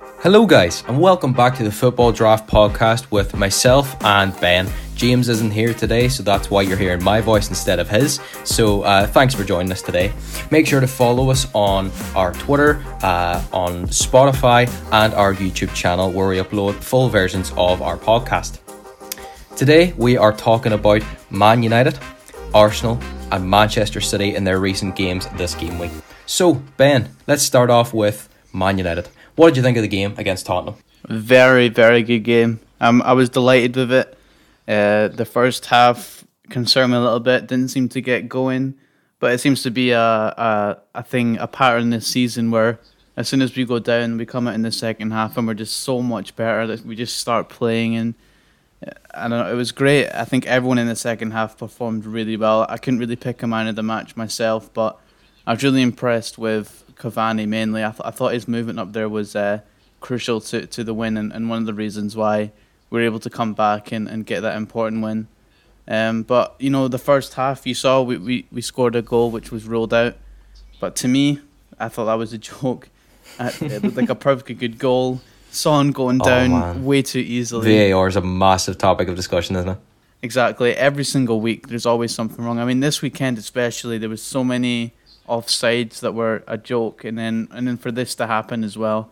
Hello, 0.00 0.46
guys, 0.46 0.84
and 0.86 1.00
welcome 1.00 1.32
back 1.32 1.56
to 1.56 1.64
the 1.64 1.72
Football 1.72 2.12
Draft 2.12 2.48
Podcast 2.48 3.10
with 3.10 3.34
myself 3.34 3.96
and 4.04 4.38
Ben. 4.40 4.68
James 4.94 5.28
isn't 5.28 5.50
here 5.50 5.74
today, 5.74 6.08
so 6.08 6.22
that's 6.22 6.50
why 6.50 6.62
you're 6.62 6.76
hearing 6.76 7.02
my 7.02 7.20
voice 7.20 7.48
instead 7.48 7.80
of 7.80 7.88
his. 7.90 8.20
So, 8.44 8.82
uh, 8.82 9.08
thanks 9.08 9.34
for 9.34 9.42
joining 9.42 9.72
us 9.72 9.82
today. 9.82 10.12
Make 10.52 10.68
sure 10.68 10.80
to 10.80 10.86
follow 10.86 11.30
us 11.30 11.48
on 11.52 11.90
our 12.14 12.32
Twitter, 12.32 12.84
uh, 13.02 13.42
on 13.52 13.86
Spotify, 13.86 14.70
and 14.92 15.14
our 15.14 15.34
YouTube 15.34 15.74
channel 15.74 16.12
where 16.12 16.28
we 16.28 16.36
upload 16.36 16.74
full 16.74 17.08
versions 17.08 17.52
of 17.56 17.82
our 17.82 17.96
podcast. 17.96 18.60
Today, 19.56 19.94
we 19.96 20.16
are 20.16 20.32
talking 20.32 20.74
about 20.74 21.02
Man 21.30 21.64
United, 21.64 21.98
Arsenal, 22.54 23.00
and 23.32 23.50
Manchester 23.50 24.00
City 24.00 24.36
in 24.36 24.44
their 24.44 24.60
recent 24.60 24.94
games 24.94 25.26
this 25.36 25.56
game 25.56 25.76
week. 25.76 25.90
So, 26.26 26.54
Ben, 26.76 27.16
let's 27.26 27.42
start 27.42 27.68
off 27.68 27.92
with 27.92 28.28
Man 28.52 28.78
United. 28.78 29.08
What 29.38 29.50
did 29.50 29.58
you 29.58 29.62
think 29.62 29.76
of 29.76 29.82
the 29.82 29.88
game 29.88 30.14
against 30.18 30.46
Tottenham? 30.46 30.74
Very, 31.08 31.68
very 31.68 32.02
good 32.02 32.24
game. 32.24 32.58
Um, 32.80 33.00
I 33.02 33.12
was 33.12 33.28
delighted 33.28 33.76
with 33.76 33.92
it. 33.92 34.18
Uh, 34.66 35.06
the 35.06 35.24
first 35.24 35.66
half 35.66 36.24
concerned 36.50 36.90
me 36.90 36.98
a 36.98 37.00
little 37.00 37.20
bit. 37.20 37.46
Didn't 37.46 37.68
seem 37.68 37.88
to 37.90 38.00
get 38.00 38.28
going, 38.28 38.74
but 39.20 39.32
it 39.32 39.38
seems 39.38 39.62
to 39.62 39.70
be 39.70 39.92
a 39.92 40.00
a, 40.00 40.78
a 40.96 41.02
thing, 41.04 41.38
a 41.38 41.46
pattern 41.46 41.90
this 41.90 42.04
season 42.08 42.50
where 42.50 42.80
as 43.16 43.28
soon 43.28 43.40
as 43.40 43.54
we 43.54 43.64
go 43.64 43.78
down, 43.78 44.18
we 44.18 44.26
come 44.26 44.48
out 44.48 44.56
in 44.56 44.62
the 44.62 44.72
second 44.72 45.12
half 45.12 45.36
and 45.36 45.46
we're 45.46 45.54
just 45.54 45.76
so 45.76 46.02
much 46.02 46.34
better 46.34 46.66
that 46.66 46.84
we 46.84 46.96
just 46.96 47.16
start 47.16 47.48
playing 47.48 47.94
and. 47.94 48.14
uh, 48.84 48.90
I 49.14 49.28
don't 49.28 49.38
know. 49.38 49.52
It 49.52 49.56
was 49.56 49.70
great. 49.70 50.08
I 50.10 50.24
think 50.24 50.46
everyone 50.46 50.78
in 50.78 50.88
the 50.88 50.96
second 50.96 51.30
half 51.30 51.56
performed 51.56 52.06
really 52.06 52.36
well. 52.36 52.66
I 52.68 52.76
couldn't 52.76 52.98
really 52.98 53.14
pick 53.14 53.44
a 53.44 53.46
man 53.46 53.68
of 53.68 53.76
the 53.76 53.84
match 53.84 54.16
myself, 54.16 54.72
but 54.74 54.98
I 55.46 55.52
was 55.52 55.62
really 55.62 55.82
impressed 55.82 56.38
with 56.38 56.84
Cavani 56.98 57.46
mainly. 57.46 57.84
I, 57.84 57.90
th- 57.90 58.02
I 58.04 58.10
thought 58.10 58.32
his 58.32 58.48
movement 58.48 58.78
up 58.78 58.92
there 58.92 59.08
was 59.08 59.34
uh, 59.36 59.60
crucial 60.00 60.40
to, 60.42 60.66
to 60.66 60.84
the 60.84 60.94
win 60.94 61.16
and, 61.16 61.32
and 61.32 61.48
one 61.48 61.58
of 61.60 61.66
the 61.66 61.74
reasons 61.74 62.16
why 62.16 62.52
we 62.90 62.98
were 63.00 63.04
able 63.04 63.20
to 63.20 63.30
come 63.30 63.54
back 63.54 63.92
and, 63.92 64.08
and 64.08 64.24
get 64.26 64.40
that 64.40 64.56
important 64.56 65.02
win. 65.02 65.28
Um, 65.86 66.22
but, 66.22 66.54
you 66.58 66.70
know, 66.70 66.88
the 66.88 66.98
first 66.98 67.34
half, 67.34 67.66
you 67.66 67.74
saw 67.74 68.02
we, 68.02 68.16
we, 68.18 68.46
we 68.52 68.60
scored 68.60 68.94
a 68.96 69.02
goal 69.02 69.30
which 69.30 69.50
was 69.50 69.66
ruled 69.66 69.94
out. 69.94 70.16
But 70.80 70.94
to 70.96 71.08
me, 71.08 71.40
I 71.78 71.88
thought 71.88 72.06
that 72.06 72.14
was 72.18 72.32
a 72.32 72.38
joke. 72.50 72.88
Uh, 73.38 73.50
it 73.60 73.82
looked 73.82 73.96
like 73.96 74.08
a 74.10 74.14
perfectly 74.14 74.54
good 74.54 74.78
goal. 74.78 75.20
Son 75.50 75.92
going 75.92 76.20
Oh, 76.20 76.24
down 76.26 76.50
man. 76.50 76.84
way 76.84 77.00
too 77.02 77.20
easily. 77.20 77.90
VAR 77.90 78.06
is 78.06 78.16
a 78.16 78.20
massive 78.20 78.76
topic 78.76 79.08
of 79.08 79.16
discussion, 79.16 79.56
isn't 79.56 79.68
it? 79.70 79.78
Exactly. 80.20 80.72
Every 80.74 81.04
single 81.04 81.40
week, 81.40 81.68
there's 81.68 81.86
always 81.86 82.12
something 82.14 82.44
wrong. 82.44 82.58
I 82.58 82.64
mean, 82.64 82.80
this 82.80 83.00
weekend 83.02 83.38
especially, 83.38 83.96
there 83.98 84.08
was 84.10 84.20
so 84.22 84.42
many 84.44 84.92
offsides 85.28 86.00
that 86.00 86.14
were 86.14 86.42
a 86.46 86.58
joke, 86.58 87.04
and 87.04 87.18
then 87.18 87.48
and 87.52 87.66
then 87.66 87.76
for 87.76 87.92
this 87.92 88.14
to 88.16 88.26
happen 88.26 88.64
as 88.64 88.76
well, 88.76 89.10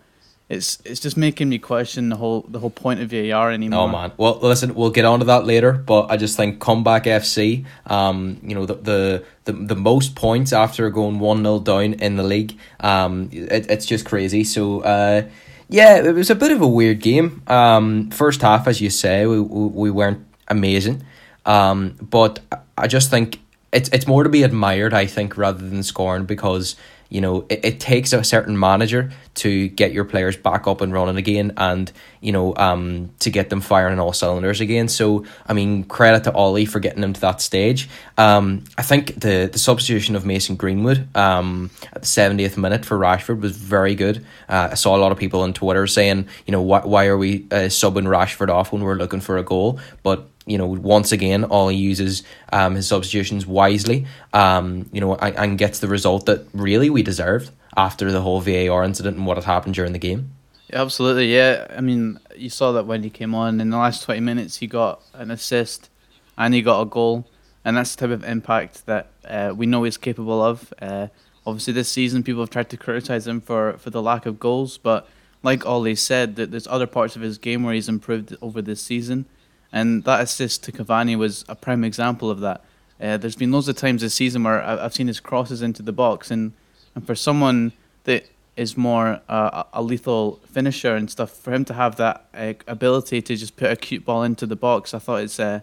it's 0.48 0.78
it's 0.84 1.00
just 1.00 1.16
making 1.16 1.48
me 1.48 1.58
question 1.58 2.08
the 2.08 2.16
whole 2.16 2.42
the 2.48 2.60
whole 2.60 2.70
point 2.70 3.00
of 3.00 3.10
VAR 3.10 3.50
anymore. 3.50 3.80
Oh 3.80 3.88
man. 3.88 4.12
Well, 4.16 4.38
listen, 4.40 4.74
we'll 4.74 4.90
get 4.90 5.04
on 5.04 5.18
to 5.18 5.24
that 5.24 5.44
later, 5.44 5.72
but 5.72 6.06
I 6.08 6.16
just 6.16 6.36
think 6.36 6.60
comeback 6.60 7.04
FC, 7.04 7.64
um, 7.86 8.38
you 8.42 8.54
know, 8.54 8.64
the 8.64 8.74
the 8.74 9.24
the, 9.44 9.52
the 9.52 9.76
most 9.76 10.14
points 10.14 10.52
after 10.52 10.88
going 10.90 11.18
1-0 11.18 11.64
down 11.64 11.94
in 11.94 12.16
the 12.16 12.22
league, 12.22 12.56
um, 12.80 13.28
it, 13.32 13.70
it's 13.70 13.86
just 13.86 14.04
crazy. 14.04 14.42
So, 14.42 14.80
uh, 14.80 15.22
yeah, 15.68 15.96
it 15.98 16.14
was 16.14 16.30
a 16.30 16.34
bit 16.34 16.52
of 16.52 16.60
a 16.60 16.66
weird 16.66 17.00
game. 17.00 17.42
Um, 17.46 18.10
first 18.10 18.42
half, 18.42 18.68
as 18.68 18.80
you 18.80 18.90
say, 18.90 19.26
we 19.26 19.40
we, 19.40 19.66
we 19.66 19.90
weren't 19.90 20.24
amazing, 20.46 21.02
um, 21.44 21.96
but 22.00 22.38
I 22.78 22.86
just 22.86 23.10
think 23.10 23.40
it's 23.76 23.90
it's 23.90 24.06
more 24.06 24.24
to 24.24 24.30
be 24.30 24.42
admired, 24.42 24.94
I 24.94 25.06
think, 25.06 25.36
rather 25.36 25.68
than 25.68 25.82
scorned 25.82 26.26
because 26.26 26.76
you 27.10 27.20
know 27.20 27.46
it, 27.50 27.60
it 27.62 27.80
takes 27.80 28.12
a 28.12 28.24
certain 28.24 28.58
manager 28.58 29.12
to 29.34 29.68
get 29.68 29.92
your 29.92 30.04
players 30.04 30.36
back 30.36 30.66
up 30.66 30.80
and 30.80 30.92
running 30.94 31.16
again, 31.16 31.52
and 31.58 31.92
you 32.20 32.32
know 32.32 32.56
um 32.56 33.10
to 33.20 33.30
get 33.30 33.50
them 33.50 33.60
firing 33.60 33.92
on 33.92 34.00
all 34.00 34.14
cylinders 34.14 34.62
again. 34.62 34.88
So 34.88 35.26
I 35.46 35.52
mean, 35.52 35.84
credit 35.84 36.24
to 36.24 36.32
Ollie 36.32 36.64
for 36.64 36.80
getting 36.80 37.02
them 37.02 37.12
to 37.12 37.20
that 37.20 37.42
stage. 37.42 37.88
Um, 38.16 38.64
I 38.78 38.82
think 38.82 39.20
the 39.20 39.48
the 39.52 39.58
substitution 39.58 40.16
of 40.16 40.24
Mason 40.24 40.56
Greenwood 40.56 41.06
um 41.14 41.70
at 41.92 42.00
the 42.00 42.08
seventieth 42.08 42.56
minute 42.56 42.86
for 42.86 42.98
Rashford 42.98 43.40
was 43.42 43.56
very 43.56 43.94
good. 43.94 44.24
Uh, 44.48 44.70
I 44.72 44.74
saw 44.74 44.96
a 44.96 44.98
lot 44.98 45.12
of 45.12 45.18
people 45.18 45.42
on 45.42 45.52
Twitter 45.52 45.86
saying, 45.86 46.28
you 46.46 46.52
know, 46.52 46.62
why 46.62 46.80
why 46.80 47.06
are 47.08 47.18
we 47.18 47.46
uh, 47.50 47.68
subbing 47.68 48.06
Rashford 48.06 48.48
off 48.48 48.72
when 48.72 48.82
we're 48.82 48.94
looking 48.94 49.20
for 49.20 49.36
a 49.36 49.42
goal, 49.42 49.78
but 50.02 50.28
you 50.46 50.56
know, 50.56 50.66
once 50.66 51.12
again, 51.12 51.44
Ole 51.44 51.72
uses 51.72 52.22
um, 52.52 52.76
his 52.76 52.86
substitutions 52.86 53.46
wisely, 53.46 54.06
um, 54.32 54.88
you 54.92 55.00
know, 55.00 55.16
and, 55.16 55.36
and 55.36 55.58
gets 55.58 55.80
the 55.80 55.88
result 55.88 56.26
that 56.26 56.46
really 56.54 56.88
we 56.88 57.02
deserved 57.02 57.50
after 57.76 58.10
the 58.12 58.22
whole 58.22 58.40
VAR 58.40 58.84
incident 58.84 59.16
and 59.16 59.26
what 59.26 59.36
had 59.36 59.44
happened 59.44 59.74
during 59.74 59.92
the 59.92 59.98
game. 59.98 60.30
Absolutely. 60.72 61.32
Yeah, 61.34 61.66
I 61.76 61.80
mean, 61.80 62.18
you 62.34 62.50
saw 62.50 62.72
that 62.72 62.86
when 62.86 63.02
he 63.02 63.10
came 63.10 63.34
on 63.34 63.60
in 63.60 63.70
the 63.70 63.76
last 63.76 64.04
twenty 64.04 64.20
minutes, 64.20 64.56
he 64.56 64.66
got 64.66 65.02
an 65.14 65.30
assist 65.30 65.90
and 66.38 66.54
he 66.54 66.62
got 66.62 66.80
a 66.80 66.86
goal, 66.86 67.26
and 67.64 67.76
that's 67.76 67.94
the 67.94 68.06
type 68.06 68.14
of 68.14 68.24
impact 68.24 68.86
that 68.86 69.08
uh, 69.28 69.52
we 69.56 69.66
know 69.66 69.84
he's 69.84 69.96
capable 69.96 70.42
of. 70.42 70.72
Uh, 70.80 71.08
obviously, 71.46 71.72
this 71.72 71.88
season 71.88 72.22
people 72.22 72.42
have 72.42 72.50
tried 72.50 72.70
to 72.70 72.76
criticize 72.76 73.26
him 73.26 73.40
for 73.40 73.74
for 73.78 73.90
the 73.90 74.02
lack 74.02 74.26
of 74.26 74.40
goals, 74.40 74.78
but 74.78 75.08
like 75.42 75.64
Ollie 75.64 75.94
said, 75.94 76.34
that 76.36 76.50
there's 76.50 76.66
other 76.66 76.88
parts 76.88 77.14
of 77.14 77.22
his 77.22 77.38
game 77.38 77.62
where 77.62 77.74
he's 77.74 77.88
improved 77.88 78.36
over 78.42 78.60
this 78.60 78.82
season, 78.82 79.26
and 79.76 80.04
that 80.04 80.22
assist 80.22 80.64
to 80.64 80.72
Cavani 80.72 81.18
was 81.18 81.44
a 81.50 81.54
prime 81.54 81.84
example 81.84 82.30
of 82.30 82.40
that. 82.40 82.64
Uh, 82.98 83.18
there's 83.18 83.36
been 83.36 83.52
loads 83.52 83.68
of 83.68 83.76
times 83.76 84.00
this 84.00 84.14
season 84.14 84.42
where 84.42 84.62
I've 84.62 84.94
seen 84.94 85.06
his 85.06 85.20
crosses 85.20 85.60
into 85.60 85.82
the 85.82 85.92
box, 85.92 86.30
and, 86.30 86.52
and 86.94 87.06
for 87.06 87.14
someone 87.14 87.72
that 88.04 88.24
is 88.56 88.74
more 88.74 89.20
uh, 89.28 89.64
a 89.74 89.82
lethal 89.82 90.40
finisher 90.50 90.96
and 90.96 91.10
stuff, 91.10 91.30
for 91.30 91.52
him 91.52 91.66
to 91.66 91.74
have 91.74 91.96
that 91.96 92.24
uh, 92.32 92.54
ability 92.66 93.20
to 93.20 93.36
just 93.36 93.56
put 93.56 93.70
a 93.70 93.76
cute 93.76 94.02
ball 94.06 94.22
into 94.22 94.46
the 94.46 94.56
box, 94.56 94.94
I 94.94 94.98
thought 94.98 95.20
it's 95.24 95.38
uh, 95.38 95.60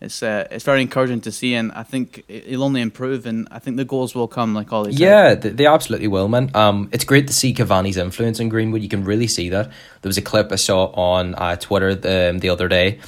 it's 0.00 0.22
uh, 0.22 0.48
it's 0.50 0.64
very 0.64 0.80
encouraging 0.80 1.20
to 1.20 1.30
see, 1.30 1.52
and 1.54 1.72
I 1.72 1.82
think 1.82 2.24
he'll 2.28 2.64
only 2.64 2.80
improve, 2.80 3.26
and 3.26 3.46
I 3.50 3.58
think 3.58 3.76
the 3.76 3.84
goals 3.84 4.14
will 4.14 4.28
come, 4.28 4.54
like 4.54 4.72
all 4.72 4.84
these. 4.84 4.98
Yeah, 4.98 5.34
they, 5.34 5.50
they 5.50 5.66
absolutely 5.66 6.08
will, 6.08 6.28
man. 6.28 6.50
Um, 6.54 6.88
it's 6.90 7.04
great 7.04 7.26
to 7.26 7.34
see 7.34 7.52
Cavani's 7.52 7.98
influence 7.98 8.40
in 8.40 8.48
Greenwood. 8.48 8.80
You 8.80 8.88
can 8.88 9.04
really 9.04 9.28
see 9.28 9.50
that. 9.50 9.66
There 10.00 10.08
was 10.08 10.16
a 10.16 10.22
clip 10.22 10.50
I 10.52 10.56
saw 10.56 10.86
on 10.86 11.34
uh, 11.34 11.56
Twitter 11.56 11.94
the, 11.94 12.34
the 12.40 12.48
other 12.48 12.66
day 12.66 12.98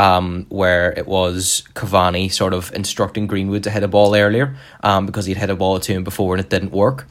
um, 0.00 0.46
where 0.48 0.92
it 0.92 1.06
was 1.06 1.62
Cavani 1.74 2.32
sort 2.32 2.54
of 2.54 2.72
instructing 2.72 3.26
Greenwood 3.26 3.64
to 3.64 3.70
hit 3.70 3.82
a 3.82 3.88
ball 3.88 4.16
earlier 4.16 4.56
um, 4.82 5.04
because 5.04 5.26
he'd 5.26 5.36
hit 5.36 5.50
a 5.50 5.54
ball 5.54 5.78
to 5.78 5.92
him 5.92 6.04
before 6.04 6.34
and 6.34 6.42
it 6.42 6.48
didn't 6.48 6.72
work. 6.72 7.06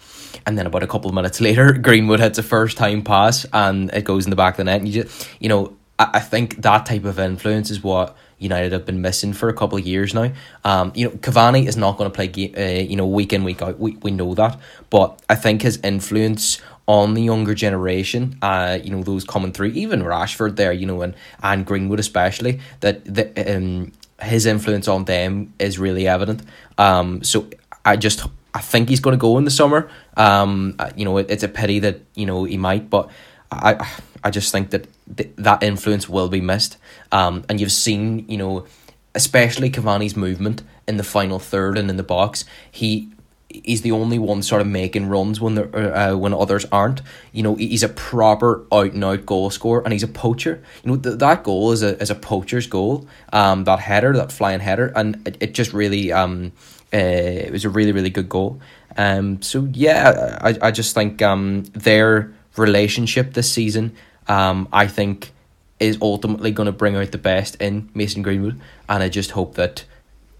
And 0.48 0.58
then 0.58 0.66
about 0.66 0.82
a 0.82 0.88
couple 0.88 1.08
of 1.08 1.14
minutes 1.14 1.40
later, 1.48 1.72
Greenwood 1.74 2.20
hits 2.20 2.40
a 2.40 2.44
first 2.44 2.78
time 2.78 3.04
pass 3.04 3.46
and 3.54 3.94
it 3.94 4.06
goes 4.06 4.26
in 4.26 4.32
the 4.32 4.36
back 4.36 4.56
of 4.56 4.58
the 4.58 4.64
net. 4.64 4.80
And 4.80 4.88
you 4.88 5.04
just, 5.04 5.30
you 5.40 5.50
know, 5.50 5.78
I, 6.00 6.10
I 6.16 6.20
think 6.20 6.64
that 6.64 6.88
type 6.88 7.06
of 7.06 7.20
influence 7.20 7.70
is 7.70 7.84
what 7.84 8.18
United 8.40 8.72
have 8.72 8.88
been 8.88 9.02
missing 9.04 9.34
for 9.34 9.50
a 9.50 9.54
couple 9.54 9.78
of 9.78 9.86
years 9.86 10.16
now. 10.16 10.32
Um, 10.64 10.92
you 10.96 11.06
know, 11.06 11.12
Cavani 11.18 11.68
is 11.68 11.78
not 11.78 11.96
going 11.96 12.10
to 12.10 12.16
play, 12.16 12.54
uh, 12.58 12.82
you 12.82 12.96
know, 12.96 13.06
week 13.06 13.34
in 13.34 13.44
week 13.44 13.62
out. 13.62 13.78
We 13.78 13.98
we 13.98 14.10
know 14.10 14.34
that, 14.34 14.60
but 14.90 15.22
I 15.30 15.36
think 15.36 15.62
his 15.62 15.78
influence 15.84 16.60
on 16.90 17.14
the 17.14 17.22
younger 17.22 17.54
generation, 17.54 18.36
uh, 18.42 18.80
you 18.84 18.90
know, 18.90 19.04
those 19.04 19.24
coming 19.24 19.52
through, 19.52 19.68
even 19.68 20.02
Rashford 20.02 20.56
there, 20.56 20.74
you 20.74 20.88
know, 20.88 21.04
and 21.04 21.14
and 21.44 21.64
Greenwood 21.64 22.00
especially, 22.00 22.60
that 22.80 23.06
the 23.06 23.56
um 23.56 23.92
his 24.20 24.48
influence 24.48 24.88
on 24.88 25.06
them 25.06 25.54
is 25.60 25.78
really 25.78 26.08
evident. 26.08 26.42
Um, 26.80 27.24
so 27.24 27.48
I 27.86 27.96
just 27.96 28.26
I 28.56 28.62
think 28.62 28.90
he's 28.90 29.02
going 29.02 29.14
to 29.14 29.22
go 29.22 29.38
in 29.38 29.46
the 29.46 29.52
summer. 29.52 29.88
Um, 30.18 30.76
uh, 30.80 30.90
you 30.96 31.06
know, 31.06 31.18
it, 31.18 31.30
it's 31.30 31.44
a 31.44 31.48
pity 31.48 31.78
that 31.80 32.02
you 32.16 32.26
know 32.26 32.46
he 32.46 32.58
might, 32.58 32.90
but 32.90 33.12
I 33.52 33.88
I 34.24 34.32
just 34.32 34.52
think 34.52 34.72
that 34.72 34.88
th- 35.16 35.30
that 35.38 35.62
influence 35.62 36.10
will 36.10 36.28
be 36.28 36.42
missed. 36.42 36.78
Um, 37.12 37.44
and 37.48 37.62
you've 37.62 37.72
seen, 37.72 38.26
you 38.28 38.38
know, 38.38 38.66
especially 39.14 39.70
Cavani's 39.70 40.16
movement 40.16 40.64
in 40.88 40.98
the 40.98 41.04
final 41.04 41.38
third 41.38 41.78
and 41.78 41.88
in 41.88 41.98
the 41.98 42.04
box. 42.04 42.46
He 42.72 43.10
he's 43.50 43.82
the 43.82 43.92
only 43.92 44.20
one 44.20 44.42
sort 44.44 44.62
of 44.62 44.68
making 44.68 45.08
runs 45.08 45.42
when 45.42 45.56
there 45.56 45.76
uh, 45.76 46.16
when 46.16 46.34
others 46.34 46.66
aren't. 46.72 47.02
You 47.32 47.44
know, 47.44 47.56
he's 47.56 47.84
a 47.84 47.90
proper 47.90 48.66
out 48.72 48.94
and 48.94 49.04
out 49.04 49.26
goal 49.26 49.50
scorer, 49.50 49.82
and 49.84 49.94
he's 49.94 50.04
a 50.04 50.08
poacher. 50.08 50.64
You 50.84 50.92
know, 50.92 50.98
th- 50.98 51.20
that 51.20 51.44
goal 51.44 51.72
is 51.72 51.84
a 51.84 52.02
is 52.02 52.10
a 52.10 52.16
poacher's 52.16 52.68
goal. 52.68 53.08
Um, 53.34 53.64
that 53.66 53.80
header, 53.80 54.14
that 54.14 54.32
flying 54.32 54.60
header, 54.60 54.92
and 54.96 55.28
it, 55.28 55.38
it 55.40 55.54
just 55.54 55.74
really 55.74 56.12
um, 56.12 56.52
uh, 56.94 56.98
it 56.98 57.52
was 57.52 57.66
a 57.66 57.70
really 57.70 57.92
really 57.92 58.10
good 58.10 58.30
goal. 58.30 58.60
Um, 58.98 59.42
so 59.42 59.68
yeah, 59.72 60.38
I 60.42 60.58
I 60.68 60.72
just 60.72 60.94
think 60.94 61.22
um 61.22 61.64
their 61.74 62.34
relationship 62.56 63.34
this 63.34 63.52
season, 63.52 63.96
um, 64.28 64.68
I 64.72 64.88
think 64.88 65.32
is 65.80 65.98
ultimately 66.02 66.52
going 66.52 66.66
to 66.66 66.72
bring 66.74 66.96
out 66.96 67.12
the 67.12 67.18
best 67.18 67.56
in 67.62 67.90
Mason 67.94 68.22
Greenwood, 68.22 68.60
and 68.88 69.02
I 69.02 69.10
just 69.10 69.32
hope 69.32 69.56
that, 69.56 69.86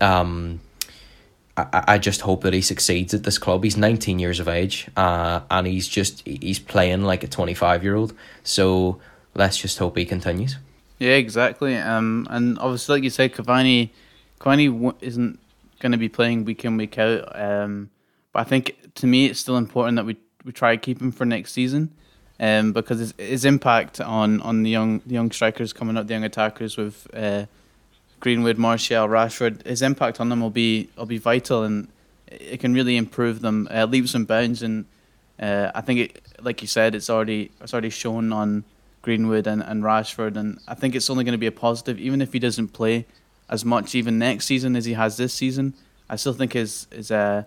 um, 0.02 0.60
I, 1.74 1.84
I 1.96 1.98
just 1.98 2.22
hope 2.22 2.42
that 2.44 2.54
he 2.54 2.62
succeeds 2.62 3.14
at 3.14 3.24
this 3.24 3.38
club. 3.38 3.64
He's 3.64 3.78
nineteen 3.78 4.20
years 4.20 4.40
of 4.40 4.48
age, 4.48 4.88
uh, 4.96 5.42
and 5.50 5.68
he's 5.68 5.88
just 5.88 6.26
he's 6.26 6.60
playing 6.60 7.04
like 7.04 7.24
a 7.24 7.28
twenty 7.28 7.54
five 7.54 7.84
year 7.84 7.96
old. 7.96 8.14
So 8.44 9.00
let's 9.36 9.58
just 9.58 9.78
hope 9.78 9.98
he 9.98 10.06
continues. 10.06 10.58
Yeah, 11.00 11.16
exactly. 11.16 11.76
Um, 11.78 12.28
and 12.30 12.60
obviously, 12.60 12.96
like 12.96 13.04
you 13.04 13.10
said, 13.10 13.34
Cavani, 13.34 13.90
Cavani 14.40 14.94
isn't 15.02 15.40
going 15.80 15.92
to 15.94 15.98
be 15.98 16.10
playing 16.10 16.46
week 16.46 16.66
in 16.66 16.78
week 16.78 16.98
out. 16.98 17.40
Um, 17.40 17.90
but 18.34 18.42
I 18.42 18.44
think 18.44 18.76
to 18.96 19.08
me, 19.08 19.28
it's 19.28 19.40
still 19.40 19.58
important 19.58 19.96
that 19.96 20.06
we 20.06 20.18
we 20.44 20.52
try 20.52 20.76
to 20.76 20.82
keep 20.82 21.02
him 21.02 21.12
for 21.12 21.26
next 21.26 21.54
season. 21.54 21.92
um, 22.40 22.72
because 22.72 23.00
his, 23.00 23.14
his 23.18 23.46
impact 23.46 24.00
on, 24.00 24.42
on 24.42 24.64
the 24.64 24.70
young 24.70 25.02
the 25.06 25.14
young 25.14 25.32
strikers 25.32 25.74
coming 25.74 25.98
up, 25.98 26.08
the 26.08 26.14
young 26.14 26.24
attackers 26.24 26.78
with 26.78 27.08
uh, 27.14 27.46
Greenwood, 28.20 28.58
Martial, 28.58 29.08
Rashford, 29.08 29.66
his 29.66 29.82
impact 29.82 30.20
on 30.20 30.30
them 30.30 30.42
will 30.42 30.50
be 30.50 30.90
will 30.98 31.06
be 31.06 31.18
vital, 31.18 31.64
and 31.64 31.88
it 32.28 32.60
can 32.60 32.74
really 32.74 32.98
improve 32.98 33.42
them 33.42 33.68
uh, 33.72 33.86
leaps 33.86 34.14
and 34.14 34.28
bounds. 34.28 34.62
And 34.62 34.86
uh, 35.40 35.72
I 35.74 35.82
think, 35.82 36.00
it, 36.00 36.22
like 36.42 36.62
you 36.62 36.68
said, 36.68 36.96
it's 36.96 37.10
already 37.10 37.52
it's 37.62 37.74
already 37.74 37.90
shown 37.90 38.34
on 38.34 38.64
Greenwood 39.02 39.48
and, 39.48 39.62
and 39.62 39.84
Rashford, 39.84 40.36
and 40.36 40.60
I 40.68 40.76
think 40.76 40.96
it's 40.96 41.10
only 41.10 41.24
going 41.24 41.34
to 41.34 41.40
be 41.40 41.48
a 41.48 41.52
positive, 41.52 42.00
even 42.00 42.22
if 42.22 42.34
he 42.34 42.40
doesn't 42.40 42.70
play 42.70 43.06
as 43.50 43.66
much 43.66 43.96
even 43.96 44.20
next 44.20 44.46
season 44.46 44.76
as 44.76 44.86
he 44.86 44.94
has 44.94 45.18
this 45.18 45.34
season. 45.34 45.74
I 46.10 46.16
still 46.16 46.34
think 46.34 46.54
his 46.54 46.88
his 46.92 47.12
uh, 47.12 47.44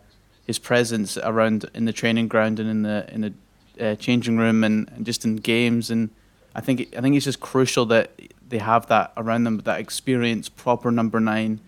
his 0.46 0.58
presence 0.58 1.16
around 1.18 1.66
in 1.74 1.84
the 1.84 1.92
training 1.92 2.28
ground 2.28 2.58
and 2.58 2.68
in 2.68 2.82
the 2.82 3.06
in 3.12 3.20
the 3.20 3.32
uh, 3.80 3.94
changing 3.96 4.38
room 4.38 4.64
and, 4.64 4.90
and 4.94 5.06
just 5.06 5.24
in 5.24 5.36
games 5.36 5.90
and 5.90 6.10
I 6.54 6.60
think 6.60 6.94
I 6.96 7.00
think 7.00 7.16
it's 7.16 7.24
just 7.24 7.40
crucial 7.40 7.86
that 7.86 8.10
they 8.52 8.58
have 8.58 8.86
that 8.88 9.12
around 9.16 9.44
them, 9.44 9.58
that 9.60 9.80
experience, 9.80 10.50
proper 10.50 10.90
number 10.90 11.18
nine 11.18 11.58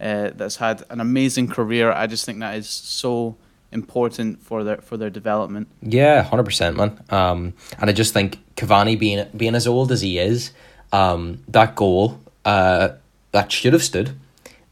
uh, 0.00 0.30
that's 0.34 0.56
had 0.56 0.82
an 0.90 1.00
amazing 1.00 1.46
career. 1.46 1.92
I 1.92 2.08
just 2.08 2.26
think 2.26 2.40
that 2.40 2.56
is 2.56 2.68
so 2.68 3.36
important 3.70 4.42
for 4.42 4.64
their 4.64 4.78
for 4.78 4.96
their 4.96 5.08
development. 5.08 5.68
Yeah, 5.80 6.22
hundred 6.22 6.44
percent, 6.44 6.76
man. 6.76 7.00
Um, 7.10 7.54
and 7.78 7.88
I 7.88 7.92
just 7.92 8.12
think 8.12 8.38
Cavani 8.56 8.98
being 8.98 9.24
being 9.36 9.54
as 9.54 9.68
old 9.68 9.92
as 9.92 10.00
he 10.00 10.18
is, 10.18 10.50
um, 10.92 11.42
that 11.46 11.76
goal, 11.76 12.20
uh, 12.44 12.88
that 13.30 13.52
should 13.52 13.72
have 13.72 13.84
stood. 13.84 14.10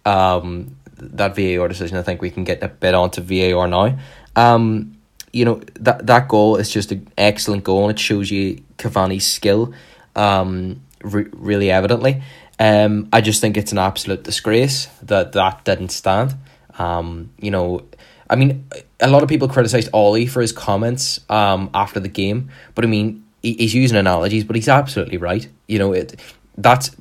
Um, 0.04 0.76
that 0.96 1.36
VAR 1.36 1.68
decision, 1.68 1.96
I 1.96 2.02
think 2.02 2.20
we 2.20 2.30
can 2.30 2.44
get 2.44 2.62
a 2.62 2.68
bit 2.68 2.94
onto 2.94 3.22
VAR 3.22 3.68
now. 3.68 3.96
Um, 4.34 4.96
you 5.32 5.44
know 5.44 5.60
that 5.78 6.08
that 6.08 6.26
goal 6.26 6.56
is 6.56 6.68
just 6.68 6.90
an 6.90 7.06
excellent 7.16 7.62
goal, 7.62 7.84
and 7.84 7.92
it 7.92 8.00
shows 8.00 8.32
you 8.32 8.60
Cavani's 8.78 9.26
skill, 9.26 9.72
um, 10.16 10.80
re- 11.02 11.28
really 11.32 11.70
evidently. 11.70 12.22
Um, 12.58 13.08
I 13.12 13.20
just 13.20 13.40
think 13.40 13.56
it's 13.56 13.72
an 13.72 13.78
absolute 13.78 14.22
disgrace 14.22 14.86
that 15.02 15.32
that 15.32 15.64
didn't 15.64 15.90
stand. 15.90 16.34
Um, 16.78 17.30
you 17.38 17.50
know, 17.50 17.82
I 18.28 18.36
mean, 18.36 18.66
a 19.00 19.08
lot 19.08 19.22
of 19.22 19.28
people 19.28 19.48
criticized 19.48 19.88
Ollie 19.92 20.26
for 20.26 20.40
his 20.40 20.52
comments 20.52 21.20
um 21.28 21.70
after 21.74 22.00
the 22.00 22.08
game, 22.08 22.50
but 22.74 22.84
I 22.84 22.88
mean, 22.88 23.24
he, 23.42 23.54
he's 23.54 23.74
using 23.74 23.96
analogies, 23.96 24.44
but 24.44 24.56
he's 24.56 24.68
absolutely 24.68 25.16
right. 25.16 25.48
You 25.66 25.78
know, 25.78 25.92
it 25.92 26.20
that's 26.58 26.94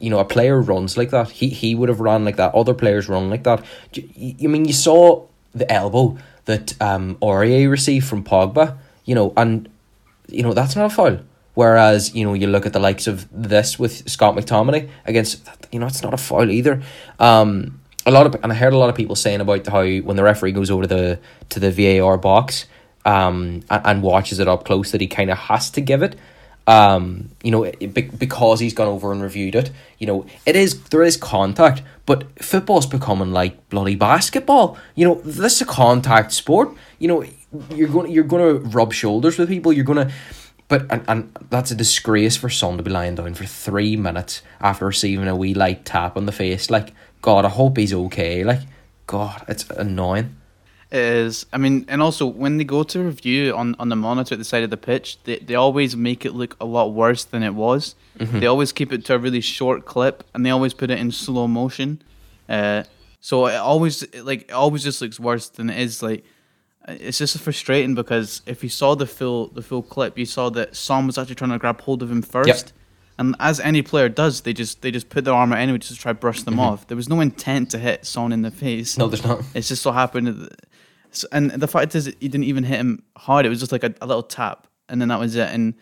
you 0.00 0.10
know 0.10 0.18
a 0.18 0.24
player 0.24 0.60
runs 0.60 0.96
like 0.96 1.10
that. 1.10 1.30
He 1.30 1.48
he 1.48 1.74
would 1.74 1.88
have 1.88 2.00
run 2.00 2.24
like 2.24 2.36
that. 2.36 2.54
Other 2.54 2.74
players 2.74 3.08
run 3.08 3.30
like 3.30 3.44
that. 3.44 3.64
I 3.96 4.46
mean, 4.46 4.64
you 4.64 4.72
saw 4.72 5.26
the 5.52 5.70
elbow 5.70 6.16
that 6.46 6.80
um 6.80 7.16
Aurier 7.16 7.70
received 7.70 8.06
from 8.06 8.24
Pogba. 8.24 8.78
You 9.04 9.14
know, 9.14 9.32
and 9.36 9.68
you 10.28 10.42
know 10.42 10.52
that's 10.52 10.74
not 10.74 10.86
a 10.86 10.90
foul. 10.90 11.18
Whereas 11.56 12.14
you 12.14 12.24
know 12.24 12.34
you 12.34 12.46
look 12.46 12.66
at 12.66 12.72
the 12.72 12.78
likes 12.78 13.06
of 13.06 13.26
this 13.32 13.78
with 13.78 14.08
Scott 14.08 14.36
McTominay 14.36 14.88
against 15.06 15.48
you 15.72 15.78
know 15.78 15.86
it's 15.86 16.02
not 16.02 16.14
a 16.14 16.18
foul 16.18 16.50
either. 16.50 16.82
Um, 17.18 17.80
a 18.04 18.10
lot 18.10 18.26
of 18.26 18.36
and 18.42 18.52
I 18.52 18.54
heard 18.54 18.72
a 18.72 18.78
lot 18.78 18.90
of 18.90 18.94
people 18.94 19.16
saying 19.16 19.40
about 19.40 19.66
how 19.66 19.84
when 19.84 20.16
the 20.16 20.22
referee 20.22 20.52
goes 20.52 20.70
over 20.70 20.82
to 20.82 20.88
the 20.88 21.18
to 21.48 21.58
the 21.58 21.70
VAR 21.70 22.18
box 22.18 22.66
um 23.04 23.62
and, 23.70 23.82
and 23.86 24.02
watches 24.02 24.38
it 24.38 24.48
up 24.48 24.64
close 24.64 24.92
that 24.92 25.00
he 25.00 25.06
kind 25.06 25.30
of 25.30 25.38
has 25.38 25.70
to 25.70 25.80
give 25.80 26.02
it 26.02 26.16
um, 26.66 27.30
you 27.42 27.52
know, 27.52 27.62
it, 27.62 27.94
because 27.94 28.58
he's 28.58 28.74
gone 28.74 28.88
over 28.88 29.12
and 29.12 29.22
reviewed 29.22 29.54
it. 29.54 29.70
You 29.98 30.06
know, 30.08 30.26
it 30.44 30.56
is 30.56 30.82
there 30.84 31.02
is 31.02 31.16
contact, 31.16 31.82
but 32.06 32.42
football's 32.42 32.86
becoming 32.86 33.32
like 33.32 33.68
bloody 33.68 33.94
basketball. 33.94 34.76
You 34.94 35.06
know, 35.06 35.14
this 35.24 35.56
is 35.56 35.62
a 35.62 35.66
contact 35.66 36.32
sport. 36.32 36.70
You 36.98 37.08
know, 37.08 37.24
you're 37.70 37.88
going 37.88 38.10
you're 38.10 38.24
going 38.24 38.62
to 38.62 38.68
rub 38.68 38.92
shoulders 38.92 39.38
with 39.38 39.48
people. 39.48 39.72
You're 39.72 39.84
going 39.84 40.08
to, 40.08 40.12
but 40.68 40.86
and, 40.90 41.04
and 41.08 41.36
that's 41.50 41.70
a 41.70 41.74
disgrace 41.74 42.36
for 42.36 42.48
Son 42.48 42.76
to 42.76 42.82
be 42.82 42.90
lying 42.90 43.14
down 43.14 43.34
for 43.34 43.44
three 43.44 43.96
minutes 43.96 44.42
after 44.60 44.86
receiving 44.86 45.28
a 45.28 45.36
wee 45.36 45.54
light 45.54 45.84
tap 45.84 46.16
on 46.16 46.26
the 46.26 46.32
face. 46.32 46.70
Like, 46.70 46.92
God, 47.22 47.44
I 47.44 47.48
hope 47.48 47.76
he's 47.76 47.94
okay. 47.94 48.44
Like, 48.44 48.62
God, 49.06 49.44
it's 49.48 49.68
annoying 49.70 50.36
is 50.92 51.46
I 51.52 51.58
mean, 51.58 51.84
and 51.88 52.02
also 52.02 52.26
when 52.26 52.58
they 52.58 52.64
go 52.64 52.82
to 52.84 53.00
review 53.00 53.54
on, 53.54 53.74
on 53.78 53.88
the 53.88 53.96
monitor 53.96 54.34
at 54.34 54.38
the 54.38 54.44
side 54.44 54.62
of 54.62 54.70
the 54.70 54.76
pitch, 54.76 55.22
they, 55.24 55.38
they 55.38 55.54
always 55.54 55.96
make 55.96 56.24
it 56.24 56.32
look 56.32 56.56
a 56.60 56.64
lot 56.64 56.92
worse 56.92 57.24
than 57.24 57.42
it 57.42 57.54
was. 57.54 57.94
Mm-hmm. 58.18 58.40
They 58.40 58.46
always 58.46 58.72
keep 58.72 58.92
it 58.92 59.04
to 59.06 59.14
a 59.14 59.18
really 59.18 59.40
short 59.40 59.84
clip, 59.84 60.24
and 60.34 60.46
they 60.46 60.50
always 60.50 60.74
put 60.74 60.90
it 60.90 60.98
in 60.98 61.10
slow 61.10 61.48
motion. 61.48 62.02
Uh, 62.48 62.84
so 63.20 63.46
it 63.46 63.56
always 63.56 64.04
like 64.22 64.42
it 64.42 64.52
always 64.52 64.84
just 64.84 65.00
looks 65.00 65.18
worse 65.18 65.48
than 65.48 65.70
it 65.70 65.78
is. 65.78 66.02
Like 66.02 66.24
it's 66.86 67.18
just 67.18 67.38
frustrating 67.38 67.94
because 67.94 68.42
if 68.46 68.62
you 68.62 68.68
saw 68.68 68.94
the 68.94 69.06
full 69.06 69.48
the 69.48 69.62
full 69.62 69.82
clip, 69.82 70.18
you 70.18 70.26
saw 70.26 70.50
that 70.50 70.76
Son 70.76 71.06
was 71.06 71.18
actually 71.18 71.34
trying 71.34 71.50
to 71.50 71.58
grab 71.58 71.80
hold 71.80 72.02
of 72.02 72.10
him 72.10 72.22
first. 72.22 72.48
Yep. 72.48 72.72
And 73.18 73.34
as 73.40 73.60
any 73.60 73.80
player 73.80 74.10
does, 74.10 74.42
they 74.42 74.52
just 74.52 74.82
they 74.82 74.90
just 74.90 75.08
put 75.08 75.24
their 75.24 75.34
arm 75.34 75.52
out 75.52 75.58
anyway 75.58 75.78
just 75.78 75.94
to 75.94 75.98
try 75.98 76.12
to 76.12 76.18
brush 76.18 76.42
them 76.42 76.54
mm-hmm. 76.54 76.60
off. 76.60 76.86
There 76.86 76.96
was 76.96 77.08
no 77.08 77.20
intent 77.20 77.70
to 77.70 77.78
hit 77.78 78.04
Son 78.04 78.32
in 78.32 78.42
the 78.42 78.50
face. 78.50 78.98
No, 78.98 79.08
there's 79.08 79.24
not. 79.24 79.42
It's 79.54 79.68
just 79.68 79.82
so 79.82 79.92
happened 79.92 80.50
and 81.32 81.50
the 81.50 81.68
fact 81.68 81.94
is, 81.94 82.06
he 82.06 82.28
didn't 82.28 82.44
even 82.44 82.64
hit 82.64 82.78
him 82.78 83.02
hard. 83.16 83.46
It 83.46 83.48
was 83.48 83.60
just 83.60 83.72
like 83.72 83.84
a, 83.84 83.94
a 84.00 84.06
little 84.06 84.22
tap, 84.22 84.66
and 84.88 85.00
then 85.00 85.08
that 85.08 85.18
was 85.18 85.34
it. 85.36 85.48
And 85.52 85.74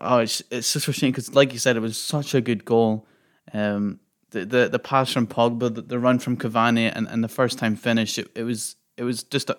oh, 0.00 0.18
it's 0.18 0.42
it's 0.50 0.74
a 0.74 0.92
shame 0.92 1.12
because, 1.12 1.34
like 1.34 1.52
you 1.52 1.58
said, 1.58 1.76
it 1.76 1.80
was 1.80 1.98
such 1.98 2.34
a 2.34 2.40
good 2.40 2.64
goal. 2.64 3.06
Um, 3.52 4.00
the 4.30 4.44
the, 4.44 4.68
the 4.68 4.78
pass 4.78 5.12
from 5.12 5.26
Pogba, 5.26 5.74
the, 5.74 5.82
the 5.82 5.98
run 5.98 6.18
from 6.18 6.36
Cavani, 6.36 6.90
and, 6.94 7.06
and 7.08 7.22
the 7.22 7.28
first 7.28 7.58
time 7.58 7.76
finish, 7.76 8.18
it, 8.18 8.30
it 8.34 8.42
was 8.42 8.76
it 8.96 9.04
was 9.04 9.22
just 9.22 9.50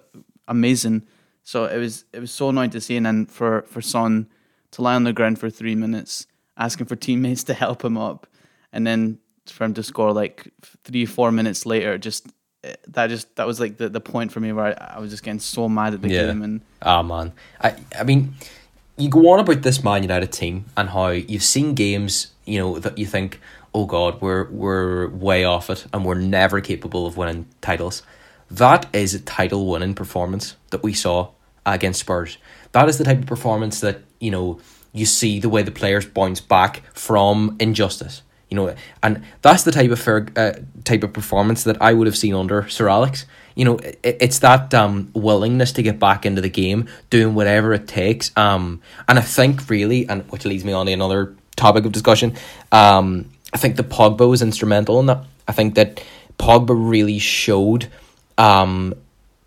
amazing. 0.48 1.04
So 1.44 1.66
it 1.66 1.78
was 1.78 2.06
it 2.14 2.20
was 2.20 2.32
so 2.32 2.50
annoying 2.50 2.70
to 2.72 2.82
see, 2.82 2.98
and 2.98 3.06
then 3.06 3.26
for 3.26 3.64
for 3.64 3.82
Son 3.82 4.28
to 4.72 4.82
lie 4.82 4.96
on 4.96 5.04
the 5.04 5.14
ground 5.14 5.40
for 5.40 5.50
three 5.50 5.76
minutes, 5.76 6.28
asking 6.58 6.88
for 6.88 6.96
teammates 6.96 7.44
to 7.46 7.54
help 7.54 7.84
him 7.84 7.98
up, 7.98 8.28
and 8.72 8.86
then 8.86 9.20
for 9.48 9.64
him 9.64 9.74
to 9.74 9.84
score 9.84 10.14
like 10.14 10.52
three 10.84 11.06
four 11.06 11.32
minutes 11.32 11.66
later, 11.66 11.98
just 11.98 12.28
eh, 12.64 12.76
that 12.88 13.08
just 13.08 13.36
that 13.36 13.48
was 13.48 13.60
like 13.60 13.78
the, 13.78 13.90
the 13.90 14.02
point 14.02 14.32
for 14.32 14.40
me 14.40 14.52
where 14.52 14.80
I, 14.80 14.96
I 14.96 15.00
was 15.00 15.10
just 15.10 15.24
getting 15.24 15.40
so 15.40 15.68
mad 15.68 15.94
at 15.94 16.02
the 16.02 16.10
yeah. 16.10 16.28
game 16.28 16.42
and 16.42 16.62
oh 16.84 17.04
man 17.04 17.34
I 17.60 17.76
I 17.98 18.04
mean 18.04 18.36
you 18.98 19.10
go 19.10 19.30
on 19.32 19.40
about 19.40 19.64
this 19.64 19.84
Man 19.84 20.04
United 20.04 20.32
team 20.32 20.66
and 20.78 20.90
how 20.90 21.08
you've 21.08 21.44
seen 21.44 21.74
games 21.74 22.32
you 22.46 22.60
know 22.60 22.80
that 22.80 22.98
you 22.98 23.06
think 23.06 23.40
oh 23.74 23.86
god 23.86 24.22
we're 24.22 24.50
we're 24.52 25.10
way 25.10 25.44
off 25.44 25.70
it 25.70 25.86
and 25.94 26.06
we're 26.06 26.16
never 26.16 26.62
capable 26.62 27.08
of 27.08 27.18
winning 27.18 27.48
titles 27.62 28.04
that 28.52 28.88
is 28.94 29.14
a 29.14 29.20
title 29.20 29.68
winning 29.68 29.94
performance 29.94 30.56
that 30.70 30.84
we 30.84 30.94
saw 30.94 31.30
against 31.66 32.00
Spurs 32.00 32.38
that 32.72 32.88
is 32.90 32.98
the 32.98 33.04
type 33.04 33.20
of 33.20 33.26
performance 33.26 33.80
that 33.82 34.02
you 34.20 34.32
know 34.32 34.60
you 34.94 35.06
see 35.06 35.40
the 35.40 35.50
way 35.50 35.64
the 35.64 35.72
players 35.72 36.06
bounce 36.06 36.42
back 36.42 36.84
from 36.94 37.56
injustice 37.60 38.22
you 38.52 38.56
know, 38.56 38.76
and 39.02 39.24
that's 39.42 39.64
the 39.64 39.72
type 39.72 39.92
of 39.92 40.00
fair, 40.00 40.28
uh, 40.36 40.52
type 40.84 41.04
of 41.04 41.14
performance 41.14 41.64
that 41.64 41.82
I 41.82 41.94
would 41.94 42.06
have 42.06 42.18
seen 42.18 42.36
under 42.36 42.68
Sir 42.68 42.90
Alex. 42.90 43.26
You 43.56 43.64
know, 43.64 43.78
it, 43.78 43.98
it's 44.04 44.40
that 44.40 44.74
um, 44.74 45.10
willingness 45.14 45.72
to 45.74 45.82
get 45.82 46.00
back 46.00 46.26
into 46.26 46.42
the 46.42 46.50
game, 46.50 46.90
doing 47.10 47.34
whatever 47.34 47.74
it 47.74 47.88
takes. 47.88 48.36
Um, 48.36 48.82
and 49.08 49.18
I 49.18 49.22
think 49.22 49.70
really, 49.70 50.06
and 50.08 50.30
which 50.32 50.44
leads 50.44 50.66
me 50.66 50.74
on 50.74 50.88
to 50.88 50.92
another 50.92 51.34
topic 51.56 51.86
of 51.86 51.94
discussion. 51.94 52.36
Um, 52.74 53.32
I 53.54 53.58
think 53.58 53.78
the 53.78 53.84
Pogba 53.84 54.30
was 54.30 54.42
instrumental 54.42 55.00
in 55.00 55.06
that. 55.06 55.24
I 55.48 55.54
think 55.54 55.76
that 55.76 56.04
Pogba 56.38 56.76
really 56.78 57.20
showed 57.20 57.90
um 58.42 58.96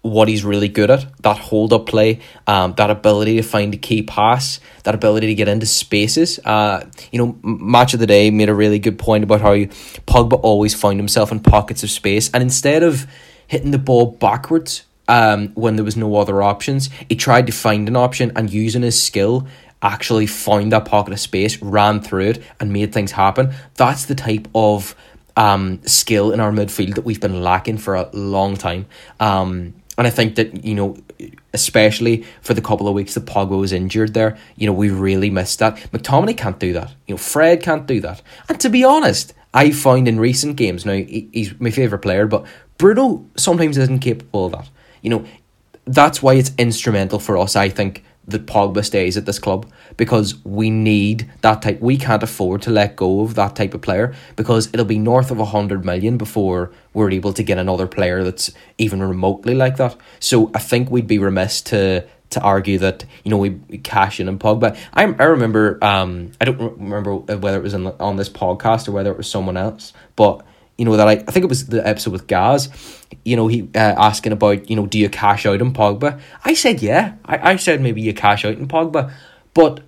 what 0.04 0.28
he's 0.28 0.44
really 0.44 0.68
good 0.68 0.90
at 0.90 1.06
that 1.22 1.38
hold 1.38 1.72
up 1.72 1.86
play, 1.86 2.20
um, 2.46 2.74
that 2.74 2.90
ability 2.90 3.36
to 3.36 3.42
find 3.42 3.72
a 3.72 3.78
key 3.78 4.02
pass, 4.02 4.60
that 4.82 4.94
ability 4.94 5.28
to 5.28 5.34
get 5.34 5.48
into 5.48 5.64
spaces. 5.64 6.38
Uh, 6.44 6.84
you 7.10 7.18
know, 7.18 7.38
Match 7.42 7.94
of 7.94 8.00
the 8.00 8.06
Day 8.06 8.30
made 8.30 8.50
a 8.50 8.54
really 8.54 8.78
good 8.78 8.98
point 8.98 9.24
about 9.24 9.40
how 9.40 9.54
Pogba 9.54 10.38
always 10.42 10.74
found 10.74 10.98
himself 10.98 11.32
in 11.32 11.40
pockets 11.40 11.82
of 11.82 11.90
space, 11.90 12.30
and 12.34 12.42
instead 12.42 12.82
of 12.82 13.06
hitting 13.46 13.70
the 13.70 13.78
ball 13.78 14.04
backwards 14.04 14.84
um, 15.08 15.48
when 15.54 15.76
there 15.76 15.86
was 15.86 15.96
no 15.96 16.16
other 16.16 16.42
options, 16.42 16.90
he 17.08 17.16
tried 17.16 17.46
to 17.46 17.52
find 17.52 17.88
an 17.88 17.96
option 17.96 18.30
and 18.36 18.52
using 18.52 18.82
his 18.82 19.02
skill 19.02 19.46
actually 19.80 20.26
found 20.26 20.72
that 20.72 20.84
pocket 20.84 21.14
of 21.14 21.20
space, 21.20 21.60
ran 21.62 22.02
through 22.02 22.26
it, 22.26 22.42
and 22.60 22.72
made 22.72 22.92
things 22.92 23.12
happen. 23.12 23.54
That's 23.76 24.04
the 24.04 24.14
type 24.14 24.48
of 24.54 24.94
um, 25.36 25.80
skill 25.84 26.32
in 26.32 26.40
our 26.40 26.52
midfield 26.52 26.94
that 26.94 27.04
we've 27.04 27.20
been 27.20 27.42
lacking 27.42 27.78
for 27.78 27.94
a 27.94 28.08
long 28.12 28.56
time. 28.56 28.86
Um, 29.20 29.74
and 29.96 30.06
I 30.06 30.10
think 30.10 30.34
that, 30.36 30.64
you 30.64 30.74
know, 30.74 30.96
especially 31.52 32.24
for 32.42 32.54
the 32.54 32.60
couple 32.60 32.88
of 32.88 32.94
weeks 32.94 33.14
that 33.14 33.26
Pogba 33.26 33.58
was 33.58 33.72
injured 33.72 34.14
there, 34.14 34.36
you 34.56 34.66
know, 34.66 34.72
we 34.72 34.90
really 34.90 35.30
missed 35.30 35.60
that. 35.60 35.76
McTominay 35.92 36.36
can't 36.36 36.58
do 36.58 36.72
that. 36.72 36.92
You 37.06 37.14
know, 37.14 37.18
Fred 37.18 37.62
can't 37.62 37.86
do 37.86 38.00
that. 38.00 38.20
And 38.48 38.60
to 38.60 38.68
be 38.68 38.82
honest, 38.82 39.34
I 39.52 39.70
find 39.70 40.08
in 40.08 40.18
recent 40.18 40.56
games, 40.56 40.84
now 40.84 40.94
he's 40.94 41.58
my 41.60 41.70
favourite 41.70 42.02
player, 42.02 42.26
but 42.26 42.44
Bruno 42.76 43.24
sometimes 43.36 43.78
isn't 43.78 44.00
capable 44.00 44.46
of 44.46 44.52
that. 44.52 44.68
You 45.00 45.10
know, 45.10 45.24
that's 45.86 46.22
why 46.22 46.34
it's 46.34 46.50
instrumental 46.58 47.20
for 47.20 47.38
us, 47.38 47.54
I 47.54 47.68
think, 47.68 48.02
that 48.26 48.46
Pogba 48.46 48.84
stays 48.84 49.16
at 49.16 49.26
this 49.26 49.38
club 49.38 49.70
because 49.96 50.42
we 50.44 50.70
need 50.70 51.30
that 51.42 51.62
type. 51.62 51.80
We 51.80 51.96
can't 51.96 52.22
afford 52.22 52.62
to 52.62 52.70
let 52.70 52.96
go 52.96 53.20
of 53.20 53.34
that 53.34 53.56
type 53.56 53.74
of 53.74 53.82
player 53.82 54.14
because 54.36 54.68
it'll 54.72 54.86
be 54.86 54.98
north 54.98 55.30
of 55.30 55.38
a 55.40 55.44
hundred 55.44 55.84
million 55.84 56.16
before 56.16 56.72
we're 56.92 57.10
able 57.10 57.32
to 57.34 57.42
get 57.42 57.58
another 57.58 57.86
player 57.86 58.24
that's 58.24 58.50
even 58.78 59.02
remotely 59.02 59.54
like 59.54 59.76
that. 59.76 59.96
So 60.20 60.50
I 60.54 60.58
think 60.58 60.90
we'd 60.90 61.06
be 61.06 61.18
remiss 61.18 61.60
to 61.62 62.06
to 62.30 62.40
argue 62.40 62.78
that 62.78 63.04
you 63.22 63.30
know 63.30 63.38
we, 63.38 63.50
we 63.68 63.78
cash 63.78 64.20
in 64.20 64.28
on 64.28 64.38
Pogba. 64.38 64.76
I 64.92 65.02
I 65.04 65.24
remember 65.24 65.78
um 65.82 66.32
I 66.40 66.44
don't 66.44 66.78
remember 66.78 67.16
whether 67.16 67.58
it 67.58 67.62
was 67.62 67.74
in, 67.74 67.86
on 67.86 68.16
this 68.16 68.28
podcast 68.28 68.88
or 68.88 68.92
whether 68.92 69.10
it 69.10 69.16
was 69.16 69.28
someone 69.28 69.56
else, 69.56 69.92
but 70.16 70.44
you 70.76 70.84
know 70.84 70.96
that 70.96 71.06
I, 71.06 71.12
I 71.12 71.30
think 71.30 71.44
it 71.44 71.48
was 71.48 71.66
the 71.66 71.86
episode 71.86 72.12
with 72.12 72.26
Gaz, 72.26 72.68
you 73.24 73.36
know 73.36 73.48
he 73.48 73.68
uh, 73.74 73.94
asking 73.96 74.32
about 74.32 74.68
you 74.68 74.76
know 74.76 74.86
do 74.86 74.98
you 74.98 75.08
cash 75.08 75.46
out 75.46 75.60
in 75.60 75.72
Pogba? 75.72 76.20
I 76.44 76.54
said 76.54 76.82
yeah. 76.82 77.14
I, 77.24 77.52
I 77.52 77.56
said 77.56 77.80
maybe 77.80 78.02
you 78.02 78.14
cash 78.14 78.44
out 78.44 78.58
in 78.58 78.68
Pogba, 78.68 79.12
but 79.54 79.80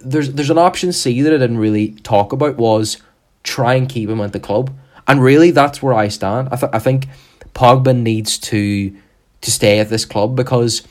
there's 0.00 0.32
there's 0.32 0.50
an 0.50 0.58
option 0.58 0.92
C 0.92 1.22
that 1.22 1.32
I 1.32 1.38
didn't 1.38 1.58
really 1.58 1.92
talk 2.02 2.32
about 2.32 2.56
was 2.56 2.98
try 3.42 3.74
and 3.74 3.88
keep 3.88 4.08
him 4.08 4.20
at 4.20 4.32
the 4.32 4.40
club, 4.40 4.72
and 5.06 5.22
really 5.22 5.50
that's 5.50 5.82
where 5.82 5.94
I 5.94 6.08
stand. 6.08 6.48
I 6.50 6.56
th- 6.56 6.72
I 6.72 6.78
think 6.78 7.06
Pogba 7.54 7.96
needs 7.96 8.38
to 8.38 8.96
to 9.40 9.50
stay 9.50 9.78
at 9.78 9.88
this 9.88 10.04
club 10.04 10.36
because 10.36 10.82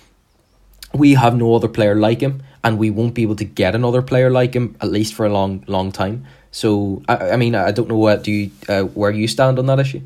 we 0.93 1.13
have 1.13 1.35
no 1.35 1.55
other 1.55 1.67
player 1.67 1.95
like 1.95 2.21
him, 2.21 2.43
and 2.63 2.77
we 2.77 2.89
won't 2.89 3.13
be 3.13 3.21
able 3.23 3.35
to 3.37 3.45
get 3.45 3.75
another 3.75 4.01
player 4.01 4.29
like 4.29 4.53
him 4.53 4.75
at 4.81 4.91
least 4.91 5.13
for 5.13 5.25
a 5.25 5.29
long 5.29 5.63
long 5.67 5.91
time. 5.91 6.25
So 6.51 7.01
I, 7.07 7.31
I 7.31 7.35
mean 7.37 7.55
I 7.55 7.71
don't 7.71 7.89
know 7.89 7.97
what 7.97 8.23
do 8.23 8.31
you 8.31 8.51
uh, 8.69 8.83
where 8.83 9.11
you 9.11 9.27
stand 9.27 9.59
on 9.59 9.65
that 9.67 9.79
issue. 9.79 10.01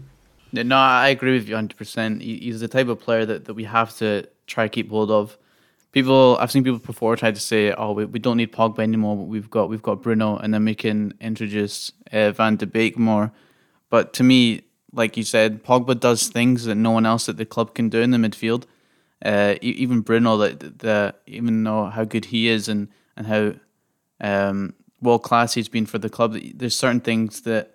No, 0.63 0.77
I 0.77 1.09
agree 1.09 1.33
with 1.33 1.47
you 1.47 1.55
hundred 1.55 1.77
percent. 1.77 2.21
He's 2.21 2.59
the 2.59 2.67
type 2.67 2.87
of 2.87 2.99
player 2.99 3.25
that, 3.25 3.45
that 3.45 3.53
we 3.53 3.63
have 3.65 3.95
to 3.97 4.27
try 4.47 4.65
to 4.65 4.69
keep 4.69 4.89
hold 4.89 5.11
of. 5.11 5.37
People, 5.91 6.37
I've 6.39 6.51
seen 6.51 6.63
people 6.63 6.79
before 6.79 7.15
try 7.15 7.31
to 7.31 7.39
say, 7.39 7.73
"Oh, 7.73 7.93
we, 7.93 8.05
we 8.05 8.19
don't 8.19 8.37
need 8.37 8.51
Pogba 8.51 8.79
anymore. 8.79 9.15
We've 9.17 9.49
got 9.49 9.69
we've 9.69 9.81
got 9.81 10.01
Bruno, 10.01 10.37
and 10.37 10.53
then 10.53 10.65
we 10.65 10.75
can 10.75 11.13
introduce 11.21 11.91
uh, 12.11 12.31
Van 12.31 12.55
de 12.57 12.65
Beek 12.65 12.97
more." 12.97 13.31
But 13.89 14.13
to 14.13 14.23
me, 14.23 14.63
like 14.91 15.17
you 15.17 15.23
said, 15.23 15.63
Pogba 15.63 15.99
does 15.99 16.27
things 16.27 16.65
that 16.65 16.75
no 16.75 16.91
one 16.91 17.05
else 17.05 17.29
at 17.29 17.37
the 17.37 17.45
club 17.45 17.75
can 17.75 17.89
do 17.89 18.01
in 18.01 18.11
the 18.11 18.17
midfield. 18.17 18.65
Uh, 19.23 19.55
even 19.61 20.01
Bruno, 20.01 20.37
that 20.37 20.79
the 20.79 21.15
even 21.27 21.63
though 21.63 21.85
how 21.85 22.03
good 22.03 22.25
he 22.25 22.47
is 22.47 22.67
and 22.67 22.89
and 23.15 23.27
how 23.27 23.53
um, 24.19 24.73
world 25.01 25.23
class 25.23 25.53
he's 25.53 25.69
been 25.69 25.85
for 25.85 25.97
the 25.97 26.09
club, 26.09 26.37
there's 26.55 26.75
certain 26.75 26.99
things 26.99 27.41
that 27.41 27.73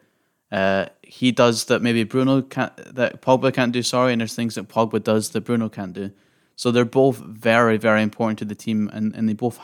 uh, 0.52 0.86
he 1.10 1.32
does 1.32 1.64
that 1.64 1.82
maybe 1.82 2.04
Bruno 2.04 2.40
can't, 2.40 2.76
that 2.94 3.20
Pogba 3.20 3.52
can't 3.52 3.72
do. 3.72 3.82
Sorry, 3.82 4.12
and 4.12 4.20
there's 4.20 4.34
things 4.34 4.54
that 4.54 4.68
Pogba 4.68 5.02
does 5.02 5.30
that 5.30 5.40
Bruno 5.40 5.68
can't 5.68 5.92
do. 5.92 6.12
So 6.54 6.70
they're 6.70 6.84
both 6.84 7.16
very, 7.18 7.78
very 7.78 8.02
important 8.02 8.38
to 8.38 8.44
the 8.44 8.54
team, 8.54 8.88
and, 8.92 9.14
and 9.16 9.28
they 9.28 9.32
both 9.32 9.58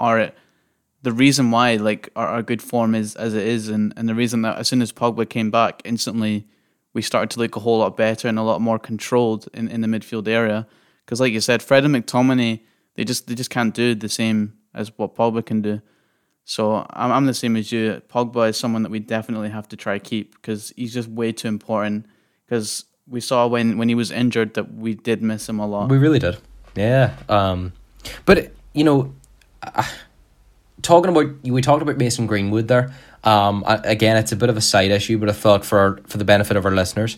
are 0.00 0.32
the 1.02 1.12
reason 1.12 1.50
why 1.50 1.76
like 1.76 2.08
our, 2.16 2.26
our 2.26 2.42
good 2.42 2.62
form 2.62 2.94
is 2.94 3.16
as 3.16 3.34
it 3.34 3.46
is, 3.46 3.68
and, 3.68 3.92
and 3.96 4.08
the 4.08 4.14
reason 4.14 4.42
that 4.42 4.56
as 4.56 4.68
soon 4.68 4.80
as 4.80 4.92
Pogba 4.92 5.28
came 5.28 5.50
back, 5.50 5.82
instantly 5.84 6.46
we 6.94 7.02
started 7.02 7.28
to 7.30 7.40
look 7.40 7.54
a 7.56 7.60
whole 7.60 7.78
lot 7.78 7.94
better 7.94 8.26
and 8.26 8.38
a 8.38 8.42
lot 8.42 8.62
more 8.62 8.78
controlled 8.78 9.48
in, 9.52 9.68
in 9.68 9.82
the 9.82 9.88
midfield 9.88 10.26
area. 10.26 10.66
Because 11.04 11.20
like 11.20 11.34
you 11.34 11.42
said, 11.42 11.62
Fred 11.62 11.84
and 11.84 11.94
McTominay, 11.94 12.60
they 12.94 13.04
just 13.04 13.26
they 13.26 13.34
just 13.34 13.50
can't 13.50 13.74
do 13.74 13.94
the 13.94 14.08
same 14.08 14.54
as 14.74 14.90
what 14.96 15.14
Pogba 15.14 15.44
can 15.44 15.60
do. 15.60 15.82
So 16.48 16.86
I'm, 16.90 17.10
I'm 17.10 17.26
the 17.26 17.34
same 17.34 17.56
as 17.56 17.72
you. 17.72 18.00
Pogba 18.08 18.48
is 18.50 18.56
someone 18.56 18.84
that 18.84 18.90
we 18.90 19.00
definitely 19.00 19.50
have 19.50 19.68
to 19.68 19.76
try 19.76 19.98
keep 19.98 20.32
because 20.32 20.72
he's 20.76 20.94
just 20.94 21.08
way 21.08 21.32
too 21.32 21.48
important. 21.48 22.06
Because 22.46 22.84
we 23.08 23.20
saw 23.20 23.48
when, 23.48 23.78
when 23.78 23.88
he 23.88 23.96
was 23.96 24.12
injured 24.12 24.54
that 24.54 24.72
we 24.72 24.94
did 24.94 25.22
miss 25.22 25.48
him 25.48 25.58
a 25.58 25.66
lot. 25.66 25.90
We 25.90 25.98
really 25.98 26.20
did. 26.20 26.38
Yeah. 26.76 27.16
Um, 27.28 27.72
but 28.24 28.52
you 28.74 28.84
know, 28.84 29.12
talking 30.82 31.10
about 31.10 31.34
we 31.42 31.60
talked 31.60 31.82
about 31.82 31.96
Mason 31.98 32.28
Greenwood 32.28 32.68
there. 32.68 32.94
Um, 33.24 33.64
again, 33.66 34.16
it's 34.16 34.30
a 34.30 34.36
bit 34.36 34.48
of 34.48 34.56
a 34.56 34.60
side 34.60 34.92
issue, 34.92 35.18
but 35.18 35.28
I 35.28 35.32
thought 35.32 35.64
for 35.64 35.78
our, 35.78 36.00
for 36.06 36.18
the 36.18 36.24
benefit 36.24 36.56
of 36.56 36.64
our 36.64 36.70
listeners, 36.70 37.16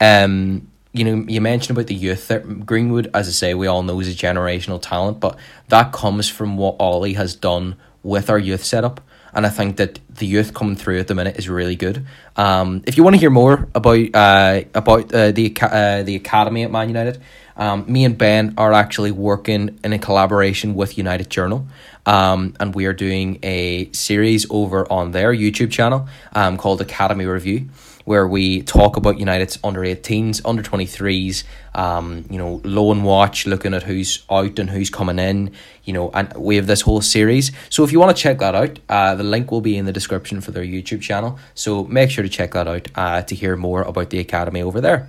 um, 0.00 0.70
you 0.92 1.02
know, 1.02 1.24
you 1.26 1.40
mentioned 1.40 1.78
about 1.78 1.86
the 1.86 1.94
youth 1.94 2.28
there. 2.28 2.40
Greenwood, 2.40 3.10
as 3.14 3.26
I 3.26 3.30
say, 3.30 3.54
we 3.54 3.66
all 3.66 3.82
know 3.82 3.98
is 4.00 4.08
a 4.08 4.12
generational 4.12 4.82
talent, 4.82 5.18
but 5.18 5.38
that 5.68 5.92
comes 5.92 6.28
from 6.28 6.58
what 6.58 6.76
Ollie 6.78 7.14
has 7.14 7.34
done 7.34 7.76
with 8.06 8.30
our 8.30 8.38
youth 8.38 8.64
setup. 8.64 9.00
And 9.34 9.44
I 9.44 9.50
think 9.50 9.76
that 9.76 9.98
the 10.08 10.26
youth 10.26 10.54
coming 10.54 10.76
through 10.76 10.98
at 10.98 11.08
the 11.08 11.14
minute 11.14 11.36
is 11.36 11.46
really 11.48 11.76
good. 11.76 12.06
Um, 12.36 12.82
if 12.86 12.96
you 12.96 13.02
want 13.02 13.16
to 13.16 13.20
hear 13.20 13.28
more 13.28 13.68
about 13.74 13.98
uh, 14.14 14.62
about 14.72 15.12
uh, 15.12 15.32
the 15.32 15.54
uh, 15.60 16.02
the 16.04 16.16
academy 16.16 16.62
at 16.62 16.70
Man 16.70 16.88
United, 16.88 17.20
um, 17.56 17.84
me 17.86 18.06
and 18.06 18.16
Ben 18.16 18.54
are 18.56 18.72
actually 18.72 19.10
working 19.10 19.78
in 19.84 19.92
a 19.92 19.98
collaboration 19.98 20.74
with 20.74 20.96
United 20.96 21.28
Journal, 21.28 21.66
um, 22.06 22.54
and 22.60 22.74
we 22.74 22.86
are 22.86 22.94
doing 22.94 23.38
a 23.42 23.90
series 23.92 24.46
over 24.48 24.90
on 24.90 25.10
their 25.10 25.34
YouTube 25.34 25.70
channel 25.70 26.08
um, 26.34 26.56
called 26.56 26.80
Academy 26.80 27.26
Review 27.26 27.68
where 28.06 28.26
we 28.26 28.62
talk 28.62 28.96
about 28.96 29.18
United's 29.18 29.58
under 29.64 29.80
18s, 29.80 30.40
under 30.44 30.62
23s, 30.62 31.42
um, 31.74 32.24
you 32.30 32.38
know, 32.38 32.60
loan 32.62 33.02
watch, 33.02 33.46
looking 33.46 33.74
at 33.74 33.82
who's 33.82 34.24
out 34.30 34.60
and 34.60 34.70
who's 34.70 34.88
coming 34.88 35.18
in, 35.18 35.50
you 35.82 35.92
know, 35.92 36.10
and 36.14 36.32
we 36.34 36.54
have 36.54 36.68
this 36.68 36.82
whole 36.82 37.00
series. 37.00 37.50
So 37.68 37.82
if 37.82 37.90
you 37.90 37.98
want 37.98 38.16
to 38.16 38.22
check 38.22 38.38
that 38.38 38.54
out, 38.54 38.78
uh, 38.88 39.16
the 39.16 39.24
link 39.24 39.50
will 39.50 39.60
be 39.60 39.76
in 39.76 39.86
the 39.86 39.92
description 39.92 40.40
for 40.40 40.52
their 40.52 40.64
YouTube 40.64 41.02
channel. 41.02 41.36
So 41.54 41.82
make 41.84 42.10
sure 42.10 42.22
to 42.22 42.30
check 42.30 42.52
that 42.52 42.68
out 42.68 42.86
uh, 42.94 43.22
to 43.22 43.34
hear 43.34 43.56
more 43.56 43.82
about 43.82 44.10
the 44.10 44.20
Academy 44.20 44.62
over 44.62 44.80
there. 44.80 45.08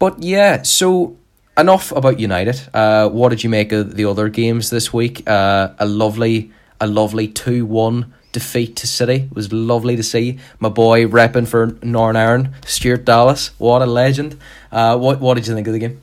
But 0.00 0.20
yeah, 0.20 0.62
so 0.62 1.16
enough 1.56 1.92
about 1.92 2.18
United. 2.18 2.60
Uh, 2.74 3.08
what 3.08 3.28
did 3.28 3.44
you 3.44 3.50
make 3.50 3.70
of 3.70 3.94
the 3.94 4.06
other 4.06 4.28
games 4.28 4.68
this 4.68 4.92
week? 4.92 5.28
Uh, 5.28 5.74
a 5.78 5.86
lovely, 5.86 6.50
a 6.80 6.88
lovely 6.88 7.28
2 7.28 7.64
1 7.64 8.12
defeat 8.34 8.76
to 8.76 8.86
City. 8.86 9.28
It 9.30 9.34
was 9.34 9.50
lovely 9.52 9.96
to 9.96 10.02
see 10.02 10.38
my 10.58 10.68
boy 10.68 11.06
repping 11.06 11.48
for 11.48 11.78
Northern 11.82 12.16
Ireland, 12.16 12.50
Stuart 12.66 13.06
Dallas. 13.06 13.52
What 13.58 13.80
a 13.80 13.86
legend! 13.86 14.38
Uh, 14.70 14.98
what 14.98 15.20
what 15.20 15.34
did 15.34 15.46
you 15.46 15.54
think 15.54 15.66
of 15.66 15.72
the 15.72 15.78
game? 15.78 16.00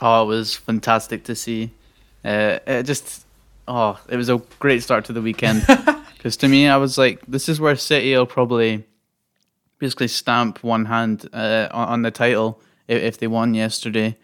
Oh, 0.00 0.24
it 0.24 0.26
was 0.26 0.56
fantastic 0.56 1.22
to 1.24 1.36
see. 1.36 1.70
Uh, 2.24 2.58
it 2.66 2.82
just 2.82 3.24
oh, 3.68 4.00
it 4.08 4.16
was 4.16 4.28
a 4.28 4.42
great 4.58 4.82
start 4.82 5.04
to 5.04 5.12
the 5.12 5.22
weekend. 5.22 5.64
Because 6.24 6.38
to 6.38 6.48
me, 6.48 6.66
I 6.68 6.78
was 6.78 6.96
like, 6.96 7.20
this 7.28 7.50
is 7.50 7.60
where 7.60 7.76
City 7.76 8.16
will 8.16 8.24
probably 8.24 8.82
basically 9.78 10.08
stamp 10.08 10.64
one 10.64 10.86
hand 10.86 11.28
uh, 11.34 11.68
on 11.70 12.00
the 12.00 12.10
title 12.10 12.62
if, 12.88 13.02
if 13.02 13.18
they 13.18 13.26
won 13.26 13.52
yesterday. 13.52 14.16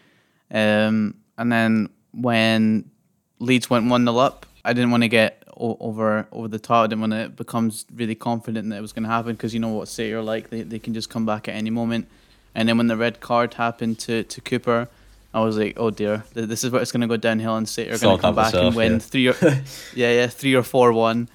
Um, 0.50 1.16
and 1.36 1.52
then 1.52 1.90
when 2.14 2.90
Leeds 3.38 3.68
went 3.68 3.90
one 3.90 4.06
0 4.06 4.16
up, 4.16 4.46
I 4.64 4.72
didn't 4.72 4.92
want 4.92 5.02
to 5.02 5.10
get 5.10 5.39
over 5.60 6.26
over 6.32 6.48
the 6.48 6.58
top. 6.58 6.90
And 6.92 7.00
when 7.00 7.12
it 7.12 7.36
becomes 7.36 7.86
really 7.94 8.14
confident 8.14 8.70
that 8.70 8.76
it 8.76 8.80
was 8.80 8.92
going 8.92 9.04
to 9.04 9.08
happen, 9.08 9.32
because 9.32 9.54
you 9.54 9.60
know 9.60 9.68
what 9.68 9.88
City 9.88 10.12
are 10.12 10.22
like, 10.22 10.50
they 10.50 10.62
they 10.62 10.78
can 10.78 10.94
just 10.94 11.10
come 11.10 11.26
back 11.26 11.48
at 11.48 11.54
any 11.54 11.70
moment. 11.70 12.08
And 12.54 12.68
then 12.68 12.78
when 12.78 12.88
the 12.88 12.96
red 12.96 13.20
card 13.20 13.54
happened 13.54 13.98
to 14.00 14.24
to 14.24 14.40
Cooper, 14.40 14.88
I 15.32 15.40
was 15.40 15.56
like, 15.56 15.74
oh 15.76 15.90
dear, 15.90 16.24
this 16.32 16.64
is 16.64 16.70
where 16.70 16.82
it's 16.82 16.92
going 16.92 17.02
to 17.02 17.06
go 17.06 17.16
downhill, 17.16 17.56
and 17.56 17.68
City 17.68 17.90
are 17.90 17.98
going 17.98 18.16
to 18.16 18.22
come 18.22 18.34
back 18.34 18.46
myself, 18.46 18.66
and 18.66 18.76
win 18.76 18.92
yeah. 18.94 18.98
three 18.98 19.28
or 19.28 19.36
yeah 19.94 20.12
yeah 20.12 20.26
three 20.26 20.54
or 20.54 20.62
four 20.62 20.92
one, 20.92 21.28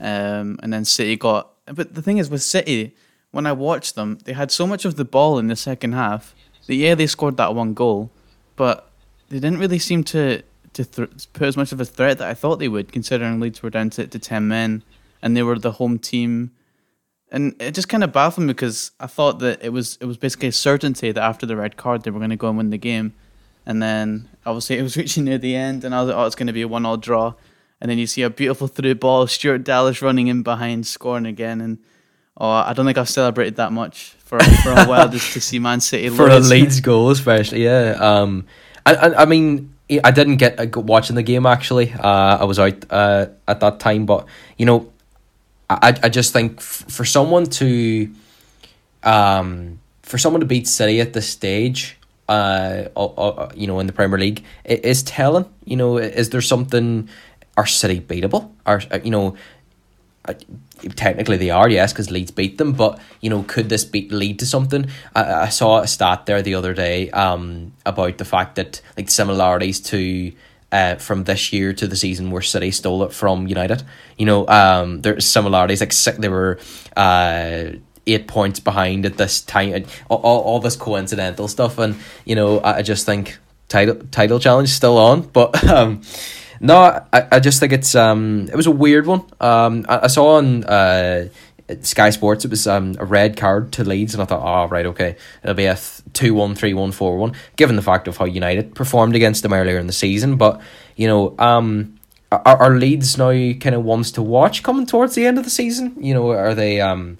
um, 0.00 0.58
and 0.62 0.72
then 0.72 0.84
City 0.84 1.16
got. 1.16 1.50
But 1.66 1.94
the 1.94 2.02
thing 2.02 2.18
is 2.18 2.30
with 2.30 2.42
City, 2.42 2.94
when 3.30 3.46
I 3.46 3.52
watched 3.52 3.94
them, 3.94 4.18
they 4.24 4.32
had 4.32 4.50
so 4.50 4.66
much 4.66 4.84
of 4.84 4.96
the 4.96 5.04
ball 5.04 5.38
in 5.38 5.48
the 5.48 5.56
second 5.56 5.92
half 5.92 6.34
that 6.66 6.74
yeah 6.74 6.94
they 6.94 7.06
scored 7.06 7.36
that 7.38 7.54
one 7.54 7.74
goal, 7.74 8.10
but 8.54 8.90
they 9.28 9.40
didn't 9.40 9.58
really 9.58 9.78
seem 9.78 10.04
to 10.04 10.42
to 10.74 10.84
th- 10.84 11.32
put 11.32 11.48
as 11.48 11.56
much 11.56 11.72
of 11.72 11.80
a 11.80 11.84
threat 11.84 12.18
that 12.18 12.28
I 12.28 12.34
thought 12.34 12.58
they 12.58 12.68
would, 12.68 12.92
considering 12.92 13.40
Leeds 13.40 13.62
were 13.62 13.70
down 13.70 13.90
to, 13.90 14.06
to 14.06 14.18
10 14.18 14.48
men 14.48 14.82
and 15.20 15.36
they 15.36 15.42
were 15.42 15.58
the 15.58 15.72
home 15.72 15.98
team. 15.98 16.52
And 17.30 17.54
it 17.60 17.72
just 17.74 17.88
kind 17.88 18.04
of 18.04 18.12
baffled 18.12 18.46
me 18.46 18.52
because 18.52 18.90
I 19.00 19.06
thought 19.06 19.38
that 19.38 19.62
it 19.62 19.70
was 19.70 19.96
it 20.00 20.04
was 20.04 20.18
basically 20.18 20.48
a 20.48 20.52
certainty 20.52 21.12
that 21.12 21.22
after 21.22 21.46
the 21.46 21.56
red 21.56 21.76
card 21.76 22.02
they 22.02 22.10
were 22.10 22.18
going 22.18 22.30
to 22.30 22.36
go 22.36 22.48
and 22.48 22.58
win 22.58 22.70
the 22.70 22.78
game. 22.78 23.14
And 23.64 23.82
then 23.82 24.28
obviously 24.44 24.78
it 24.80 24.82
was 24.82 24.96
reaching 24.96 25.24
near 25.24 25.38
the 25.38 25.54
end 25.56 25.84
and 25.84 25.94
I 25.94 26.00
was 26.00 26.08
like, 26.08 26.16
oh, 26.16 26.26
it's 26.26 26.36
going 26.36 26.48
to 26.48 26.52
be 26.52 26.62
a 26.62 26.68
one 26.68 26.84
all 26.84 26.96
draw. 26.96 27.34
And 27.80 27.90
then 27.90 27.98
you 27.98 28.06
see 28.06 28.22
a 28.22 28.30
beautiful 28.30 28.68
through 28.68 28.94
ball, 28.94 29.26
Stuart 29.26 29.64
Dallas 29.64 30.02
running 30.02 30.28
in 30.28 30.42
behind, 30.42 30.86
scoring 30.86 31.26
again. 31.26 31.60
And 31.60 31.78
oh, 32.36 32.48
I 32.48 32.72
don't 32.74 32.86
think 32.86 32.96
I've 32.96 33.08
celebrated 33.08 33.56
that 33.56 33.72
much 33.72 34.14
for, 34.18 34.38
for 34.38 34.70
a 34.70 34.84
while 34.84 35.08
just 35.08 35.32
to 35.32 35.40
see 35.40 35.58
Man 35.58 35.80
City 35.80 36.08
lose. 36.08 36.16
for 36.16 36.28
a 36.28 36.38
Leeds 36.38 36.80
goal, 36.80 37.10
especially. 37.10 37.64
Yeah. 37.64 37.96
Um, 37.98 38.46
I, 38.86 38.94
I, 38.94 39.22
I 39.22 39.24
mean, 39.24 39.74
I 40.00 40.10
didn't 40.10 40.36
get 40.36 40.76
watching 40.76 41.16
the 41.16 41.22
game 41.22 41.46
actually. 41.46 41.92
Uh, 41.92 42.38
I 42.40 42.44
was 42.44 42.58
out 42.58 42.84
uh, 42.90 43.26
at 43.48 43.60
that 43.60 43.80
time, 43.80 44.06
but 44.06 44.26
you 44.56 44.66
know, 44.66 44.92
I 45.68 45.96
I 46.02 46.08
just 46.08 46.32
think 46.32 46.58
f- 46.58 46.84
for 46.88 47.04
someone 47.04 47.46
to, 47.46 48.10
um, 49.02 49.78
for 50.02 50.18
someone 50.18 50.40
to 50.40 50.46
beat 50.46 50.66
City 50.68 51.00
at 51.00 51.12
this 51.12 51.28
stage, 51.28 51.98
uh, 52.28 52.88
uh, 52.96 53.50
you 53.54 53.66
know, 53.66 53.80
in 53.80 53.86
the 53.86 53.92
Premier 53.92 54.18
League, 54.18 54.44
it 54.64 54.84
is 54.84 55.02
telling. 55.02 55.46
You 55.64 55.76
know, 55.76 55.98
is 55.98 56.30
there 56.30 56.42
something? 56.42 57.08
Are 57.56 57.66
City 57.66 58.00
beatable? 58.00 58.50
Are 58.66 58.82
uh, 58.90 58.98
you 59.02 59.10
know? 59.10 59.36
Technically 60.96 61.36
they 61.36 61.50
are, 61.50 61.68
yes, 61.68 61.92
because 61.92 62.10
Leeds 62.10 62.30
beat 62.30 62.58
them. 62.58 62.72
But 62.72 62.98
you 63.20 63.30
know, 63.30 63.42
could 63.44 63.68
this 63.68 63.84
beat 63.84 64.12
lead 64.12 64.38
to 64.40 64.46
something? 64.46 64.86
I, 65.14 65.34
I 65.34 65.48
saw 65.48 65.78
a 65.78 65.86
stat 65.86 66.26
there 66.26 66.42
the 66.42 66.54
other 66.54 66.74
day 66.74 67.10
um, 67.10 67.72
about 67.86 68.18
the 68.18 68.24
fact 68.24 68.56
that 68.56 68.80
like 68.96 69.10
similarities 69.10 69.80
to. 69.80 70.32
Uh, 70.70 70.96
from 70.96 71.24
this 71.24 71.52
year 71.52 71.74
to 71.74 71.86
the 71.86 71.96
season 71.96 72.30
where 72.30 72.40
City 72.40 72.70
stole 72.70 73.02
it 73.02 73.12
from 73.12 73.46
United, 73.46 73.82
you 74.16 74.24
know, 74.24 74.48
um, 74.48 75.02
there's 75.02 75.26
similarities. 75.26 75.82
Like 75.82 75.92
they 76.16 76.30
were 76.30 76.58
uh, 76.96 77.72
eight 78.06 78.26
points 78.26 78.58
behind 78.58 79.04
at 79.04 79.18
this 79.18 79.42
time. 79.42 79.84
All, 80.08 80.16
all, 80.22 80.40
all 80.40 80.60
this 80.60 80.74
coincidental 80.74 81.46
stuff, 81.46 81.76
and 81.76 81.96
you 82.24 82.34
know, 82.34 82.62
I 82.64 82.80
just 82.80 83.04
think 83.04 83.38
title 83.68 83.96
title 84.10 84.38
challenge 84.38 84.68
still 84.68 84.98
on, 84.98 85.22
but 85.22 85.62
um, 85.68 86.02
no, 86.62 87.04
I, 87.12 87.26
I 87.32 87.40
just 87.40 87.60
think 87.60 87.72
it's 87.72 87.94
um 87.94 88.48
it 88.48 88.56
was 88.56 88.66
a 88.66 88.70
weird 88.70 89.06
one. 89.06 89.20
Um, 89.40 89.84
I, 89.88 90.04
I 90.04 90.06
saw 90.06 90.36
on 90.36 90.64
uh 90.64 91.28
Sky 91.82 92.10
Sports 92.10 92.44
it 92.44 92.50
was 92.50 92.66
um 92.66 92.94
a 92.98 93.04
red 93.04 93.36
card 93.36 93.72
to 93.72 93.84
Leeds, 93.84 94.14
and 94.14 94.22
I 94.22 94.26
thought, 94.26 94.42
oh 94.42 94.68
right, 94.68 94.86
okay, 94.86 95.16
it'll 95.42 95.54
be 95.54 95.66
a 95.66 95.74
th- 95.74 96.02
two 96.12 96.32
one 96.34 96.54
three 96.54 96.72
one 96.72 96.92
four 96.92 97.18
one. 97.18 97.34
Given 97.56 97.76
the 97.76 97.82
fact 97.82 98.08
of 98.08 98.16
how 98.16 98.24
United 98.24 98.74
performed 98.74 99.14
against 99.16 99.42
them 99.42 99.52
earlier 99.52 99.78
in 99.78 99.86
the 99.86 99.92
season, 99.92 100.36
but 100.36 100.60
you 100.96 101.08
know 101.08 101.34
um. 101.38 101.98
Are, 102.30 102.56
are 102.62 102.78
Leeds 102.78 103.18
now 103.18 103.28
kind 103.60 103.74
of 103.74 103.84
ones 103.84 104.10
to 104.12 104.22
watch 104.22 104.62
coming 104.62 104.86
towards 104.86 105.14
the 105.14 105.26
end 105.26 105.36
of 105.36 105.44
the 105.44 105.50
season? 105.50 105.94
You 106.00 106.14
know, 106.14 106.30
are 106.30 106.54
they 106.54 106.80
um, 106.80 107.18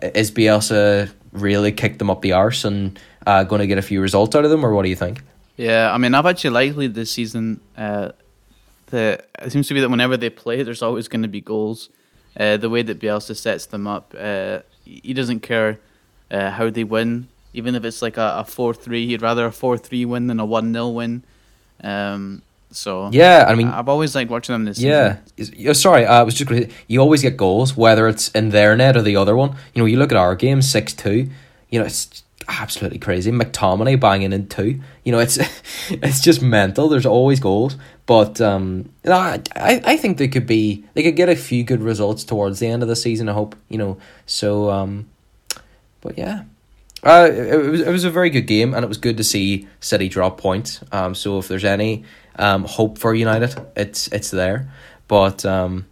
is 0.00 0.30
Bielsa 0.30 1.12
really 1.32 1.72
kicked 1.72 1.98
them 1.98 2.08
up 2.08 2.22
the 2.22 2.32
arse 2.32 2.64
and 2.64 2.98
uh, 3.26 3.44
going 3.44 3.60
to 3.60 3.66
get 3.66 3.76
a 3.76 3.82
few 3.82 4.00
results 4.00 4.34
out 4.34 4.46
of 4.46 4.50
them, 4.50 4.64
or 4.64 4.72
what 4.72 4.84
do 4.84 4.88
you 4.88 4.96
think? 4.96 5.22
Yeah, 5.58 5.92
I 5.92 5.98
mean, 5.98 6.14
I've 6.14 6.24
actually 6.24 6.50
liked 6.50 6.76
Leeds 6.76 6.94
this 6.94 7.10
season. 7.10 7.60
Uh, 7.76 8.12
the 8.90 9.22
it 9.40 9.52
seems 9.52 9.68
to 9.68 9.74
be 9.74 9.80
that 9.80 9.90
whenever 9.90 10.16
they 10.16 10.30
play, 10.30 10.62
there's 10.62 10.82
always 10.82 11.08
going 11.08 11.22
to 11.22 11.28
be 11.28 11.40
goals. 11.40 11.88
Uh, 12.38 12.56
the 12.56 12.70
way 12.70 12.82
that 12.82 13.00
Bielsa 13.00 13.36
sets 13.36 13.66
them 13.66 13.86
up, 13.86 14.14
uh, 14.18 14.60
he 14.84 15.12
doesn't 15.12 15.40
care 15.40 15.80
uh, 16.30 16.50
how 16.50 16.70
they 16.70 16.84
win, 16.84 17.28
even 17.52 17.74
if 17.74 17.84
it's 17.84 18.02
like 18.02 18.16
a, 18.16 18.36
a 18.38 18.44
four 18.44 18.74
three. 18.74 19.06
He'd 19.06 19.22
rather 19.22 19.46
a 19.46 19.52
four 19.52 19.76
three 19.76 20.04
win 20.04 20.26
than 20.26 20.38
a 20.38 20.44
one 20.44 20.72
0 20.72 20.88
win. 20.88 21.24
Um, 21.82 22.42
so 22.70 23.10
yeah, 23.12 23.46
I 23.48 23.54
mean, 23.54 23.68
I've 23.68 23.88
always 23.88 24.14
liked 24.14 24.30
watching 24.30 24.52
them 24.52 24.64
this. 24.64 24.78
Yeah, 24.78 25.18
season. 25.36 25.74
sorry, 25.74 26.06
uh, 26.06 26.20
I 26.20 26.22
was 26.22 26.34
just 26.34 26.48
going 26.48 26.68
to. 26.68 26.72
You 26.86 27.00
always 27.00 27.22
get 27.22 27.36
goals, 27.36 27.76
whether 27.76 28.06
it's 28.06 28.28
in 28.28 28.50
their 28.50 28.76
net 28.76 28.96
or 28.96 29.02
the 29.02 29.16
other 29.16 29.36
one. 29.36 29.56
You 29.74 29.82
know, 29.82 29.86
you 29.86 29.96
look 29.96 30.12
at 30.12 30.18
our 30.18 30.36
game 30.36 30.62
six 30.62 30.92
two. 30.92 31.30
You 31.68 31.80
know, 31.80 31.86
it's 31.86 32.22
absolutely 32.50 32.98
crazy. 32.98 33.30
McTominay 33.30 33.98
banging 33.98 34.32
in 34.32 34.48
two. 34.48 34.80
You 35.04 35.12
know, 35.12 35.18
it's 35.18 35.38
it's 35.90 36.20
just 36.20 36.42
mental. 36.42 36.88
There's 36.88 37.06
always 37.06 37.40
goals, 37.40 37.76
but 38.06 38.40
um, 38.40 38.90
I 39.06 39.40
I 39.58 39.96
think 39.96 40.18
they 40.18 40.28
could 40.28 40.46
be 40.46 40.84
they 40.94 41.02
could 41.02 41.16
get 41.16 41.28
a 41.28 41.36
few 41.36 41.62
good 41.64 41.82
results 41.82 42.24
towards 42.24 42.58
the 42.58 42.66
end 42.66 42.82
of 42.82 42.88
the 42.88 42.96
season. 42.96 43.28
I 43.28 43.32
hope 43.32 43.56
you 43.68 43.78
know. 43.78 43.98
So 44.26 44.70
um, 44.70 45.08
but 46.00 46.18
yeah. 46.18 46.44
Uh, 47.02 47.28
it, 47.30 47.46
it 47.46 47.70
was 47.70 47.80
it 47.80 47.90
was 47.90 48.04
a 48.04 48.10
very 48.10 48.28
good 48.28 48.46
game, 48.46 48.74
and 48.74 48.84
it 48.84 48.88
was 48.88 48.98
good 48.98 49.16
to 49.16 49.24
see 49.24 49.66
City 49.80 50.08
drop 50.08 50.38
points. 50.38 50.80
Um, 50.92 51.14
so 51.14 51.38
if 51.38 51.48
there's 51.48 51.64
any 51.64 52.04
um 52.36 52.64
hope 52.64 52.98
for 52.98 53.14
United, 53.14 53.54
it's 53.74 54.08
it's 54.08 54.30
there. 54.30 54.70
But 55.08 55.46
um, 55.46 55.86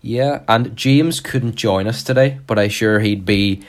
yeah, 0.00 0.42
and 0.48 0.76
James 0.76 1.20
couldn't 1.20 1.54
join 1.54 1.86
us 1.86 2.02
today, 2.02 2.40
but 2.46 2.58
I 2.58 2.68
sure 2.68 2.98
he'd 2.98 3.24
be 3.24 3.62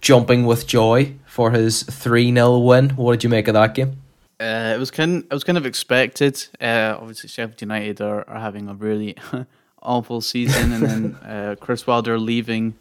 jumping 0.00 0.46
with 0.46 0.66
joy 0.66 1.14
for 1.40 1.52
his 1.52 1.84
3 1.84 2.34
0 2.34 2.58
win. 2.58 2.90
What 2.90 3.12
did 3.12 3.24
you 3.24 3.30
make 3.30 3.48
of 3.48 3.54
that 3.54 3.74
game? 3.74 3.96
Uh, 4.38 4.74
it 4.74 4.78
was 4.78 4.90
kind. 4.90 5.24
It 5.24 5.32
was 5.32 5.42
kind 5.42 5.56
of 5.56 5.64
expected. 5.64 6.46
Uh, 6.60 6.94
obviously, 7.00 7.30
Sheffield 7.30 7.62
United 7.62 8.02
are, 8.02 8.28
are 8.28 8.38
having 8.38 8.68
a 8.68 8.74
really 8.74 9.16
awful 9.82 10.20
season, 10.20 10.70
and 10.70 10.82
then 10.82 11.14
uh, 11.24 11.56
Chris 11.58 11.86
Wilder 11.86 12.18
leaving 12.18 12.74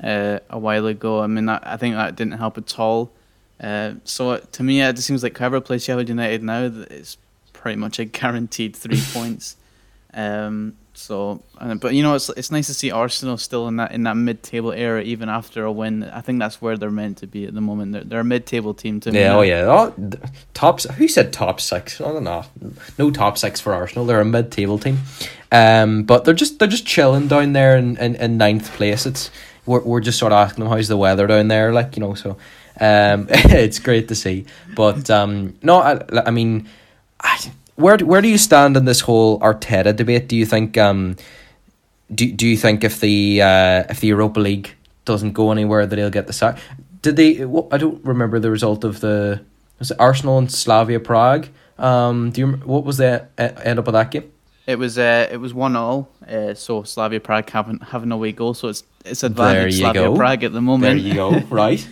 uh, 0.00 0.38
a 0.48 0.60
while 0.60 0.86
ago. 0.86 1.22
I 1.22 1.26
mean, 1.26 1.48
I, 1.48 1.58
I 1.64 1.76
think 1.76 1.96
that 1.96 2.14
didn't 2.14 2.38
help 2.38 2.56
at 2.56 2.78
all. 2.78 3.10
Uh, 3.60 3.94
so 4.04 4.36
to 4.36 4.62
me, 4.62 4.80
it 4.80 4.94
just 4.94 5.08
seems 5.08 5.24
like 5.24 5.36
whoever 5.36 5.60
plays 5.60 5.82
Sheffield 5.82 6.08
United 6.08 6.44
now, 6.44 6.70
it's 6.88 7.16
pretty 7.52 7.80
much 7.80 7.98
a 7.98 8.04
guaranteed 8.20 8.76
three 8.76 9.02
points. 9.12 9.56
Um, 10.12 10.76
so, 10.96 11.42
but 11.80 11.94
you 11.94 12.02
know, 12.02 12.14
it's 12.14 12.28
it's 12.30 12.52
nice 12.52 12.68
to 12.68 12.74
see 12.74 12.90
Arsenal 12.92 13.36
still 13.36 13.66
in 13.66 13.76
that 13.76 13.92
in 13.92 14.04
that 14.04 14.16
mid 14.16 14.42
table 14.42 14.72
era, 14.72 15.02
even 15.02 15.28
after 15.28 15.64
a 15.64 15.72
win. 15.72 16.04
I 16.04 16.20
think 16.20 16.38
that's 16.38 16.62
where 16.62 16.76
they're 16.76 16.90
meant 16.90 17.18
to 17.18 17.26
be 17.26 17.46
at 17.46 17.54
the 17.54 17.60
moment. 17.60 17.92
They're, 17.92 18.04
they're 18.04 18.20
a 18.20 18.24
mid 18.24 18.46
table 18.46 18.74
team 18.74 19.00
to 19.00 19.10
yeah, 19.10 19.30
me. 19.30 19.34
Oh 19.34 19.40
yeah, 19.42 19.64
oh, 19.66 19.94
top. 20.54 20.82
Who 20.82 21.08
said 21.08 21.32
top 21.32 21.60
six? 21.60 22.00
I 22.00 22.12
don't 22.12 22.24
know. 22.24 22.44
No 22.96 23.10
top 23.10 23.38
six 23.38 23.60
for 23.60 23.74
Arsenal. 23.74 24.06
They're 24.06 24.20
a 24.20 24.24
mid 24.24 24.52
table 24.52 24.78
team, 24.78 24.98
um, 25.50 26.04
but 26.04 26.24
they're 26.24 26.32
just 26.32 26.60
they're 26.60 26.68
just 26.68 26.86
chilling 26.86 27.26
down 27.26 27.54
there 27.54 27.76
in, 27.76 27.96
in, 27.96 28.14
in 28.14 28.38
ninth 28.38 28.72
place. 28.74 29.04
It's 29.04 29.30
we're 29.66 29.82
we're 29.82 30.00
just 30.00 30.18
sort 30.18 30.32
of 30.32 30.36
asking 30.36 30.62
them 30.62 30.72
how's 30.72 30.88
the 30.88 30.96
weather 30.96 31.26
down 31.26 31.48
there, 31.48 31.72
like 31.72 31.96
you 31.96 32.02
know. 32.02 32.14
So, 32.14 32.36
um, 32.80 33.26
it's 33.30 33.80
great 33.80 34.08
to 34.08 34.14
see. 34.14 34.46
But 34.76 35.10
um, 35.10 35.56
no, 35.60 35.80
I 35.80 36.00
I 36.26 36.30
mean, 36.30 36.68
I 37.20 37.50
where 37.76 37.98
where 37.98 38.20
do 38.20 38.28
you 38.28 38.38
stand 38.38 38.76
in 38.76 38.84
this 38.84 39.00
whole 39.00 39.38
Arteta 39.40 39.94
debate? 39.94 40.28
Do 40.28 40.36
you 40.36 40.46
think 40.46 40.78
um, 40.78 41.16
do 42.14 42.30
do 42.30 42.46
you 42.46 42.56
think 42.56 42.84
if 42.84 43.00
the 43.00 43.42
uh, 43.42 43.84
if 43.88 44.00
the 44.00 44.08
Europa 44.08 44.40
League 44.40 44.74
doesn't 45.04 45.32
go 45.32 45.50
anywhere 45.50 45.86
that 45.86 45.98
he'll 45.98 46.10
get 46.10 46.26
the 46.26 46.32
sack? 46.32 46.58
Did 47.02 47.16
they? 47.16 47.44
Well, 47.44 47.68
I 47.70 47.78
don't 47.78 48.04
remember 48.04 48.38
the 48.38 48.50
result 48.50 48.84
of 48.84 49.00
the 49.00 49.40
was 49.78 49.90
it 49.90 50.00
Arsenal 50.00 50.38
and 50.38 50.50
Slavia 50.50 51.00
Prague. 51.00 51.48
Um, 51.78 52.30
do 52.30 52.40
you 52.40 52.52
what 52.52 52.84
was 52.84 52.98
the 52.98 53.26
end 53.38 53.78
up 53.78 53.86
of 53.88 53.92
that 53.92 54.10
game? 54.10 54.30
It 54.66 54.78
was 54.78 54.96
uh, 54.98 55.28
it 55.30 55.38
was 55.38 55.52
one 55.52 55.76
all. 55.76 56.08
Uh, 56.26 56.54
so 56.54 56.82
Slavia 56.84 57.20
Prague 57.20 57.50
haven't 57.50 57.82
have 57.82 58.02
an 58.02 58.12
away 58.12 58.32
goal, 58.32 58.54
so 58.54 58.68
it's 58.68 58.84
it's 59.04 59.22
advantage 59.22 59.78
Slavia 59.78 60.02
go. 60.02 60.16
Prague 60.16 60.44
at 60.44 60.52
the 60.52 60.62
moment. 60.62 61.02
There 61.02 61.08
you 61.08 61.14
go. 61.14 61.40
Right. 61.50 61.86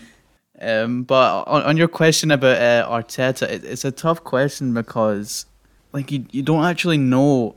um, 0.60 1.02
but 1.02 1.42
on, 1.48 1.62
on 1.64 1.76
your 1.76 1.88
question 1.88 2.30
about 2.30 2.56
uh, 2.56 2.88
Arteta, 2.88 3.48
it, 3.50 3.64
it's 3.64 3.84
a 3.84 3.90
tough 3.90 4.24
question 4.24 4.72
because 4.72 5.44
like 5.92 6.11
you 6.11 6.26
you 6.31 6.42
don't 6.42 6.64
actually 6.64 6.98
know 6.98 7.57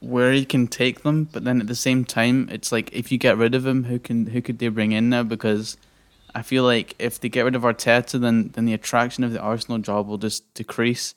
where 0.00 0.32
he 0.32 0.44
can 0.44 0.66
take 0.66 1.02
them, 1.02 1.28
but 1.30 1.44
then 1.44 1.60
at 1.60 1.66
the 1.66 1.74
same 1.74 2.04
time, 2.04 2.48
it's 2.50 2.72
like 2.72 2.90
if 2.92 3.12
you 3.12 3.18
get 3.18 3.36
rid 3.36 3.54
of 3.54 3.66
him, 3.66 3.84
who 3.84 3.98
can 3.98 4.26
who 4.26 4.40
could 4.40 4.58
they 4.58 4.68
bring 4.68 4.92
in 4.92 5.10
now? 5.10 5.22
Because 5.22 5.76
I 6.34 6.42
feel 6.42 6.64
like 6.64 6.94
if 6.98 7.20
they 7.20 7.28
get 7.28 7.44
rid 7.44 7.54
of 7.54 7.62
Arteta, 7.62 8.20
then 8.20 8.50
then 8.54 8.64
the 8.64 8.74
attraction 8.74 9.24
of 9.24 9.32
the 9.32 9.40
Arsenal 9.40 9.78
job 9.78 10.08
will 10.08 10.18
just 10.18 10.52
decrease. 10.54 11.14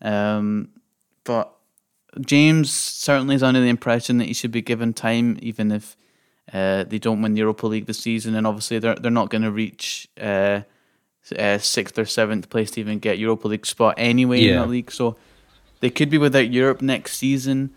Um, 0.00 0.68
but 1.24 1.52
James 2.20 2.70
certainly 2.72 3.34
is 3.34 3.42
under 3.42 3.60
the 3.60 3.68
impression 3.68 4.18
that 4.18 4.26
he 4.26 4.34
should 4.34 4.50
be 4.50 4.62
given 4.62 4.92
time, 4.92 5.38
even 5.40 5.72
if 5.72 5.96
uh, 6.52 6.84
they 6.84 6.98
don't 6.98 7.22
win 7.22 7.34
the 7.34 7.40
Europa 7.40 7.66
League 7.66 7.86
this 7.86 8.00
season, 8.00 8.34
and 8.34 8.46
obviously 8.46 8.78
they're 8.78 8.96
they're 8.96 9.10
not 9.10 9.30
going 9.30 9.42
to 9.42 9.50
reach 9.50 10.08
uh, 10.20 10.60
uh, 11.38 11.58
sixth 11.58 11.98
or 11.98 12.04
seventh 12.04 12.50
place 12.50 12.70
to 12.72 12.80
even 12.80 12.98
get 12.98 13.18
Europa 13.18 13.48
League 13.48 13.66
spot 13.66 13.94
anyway 13.96 14.40
yeah. 14.40 14.50
in 14.50 14.56
that 14.58 14.68
league. 14.68 14.92
So 14.92 15.16
they 15.82 15.90
could 15.90 16.10
be 16.10 16.16
without 16.16 16.52
Europe 16.52 16.80
next 16.80 17.16
season, 17.16 17.74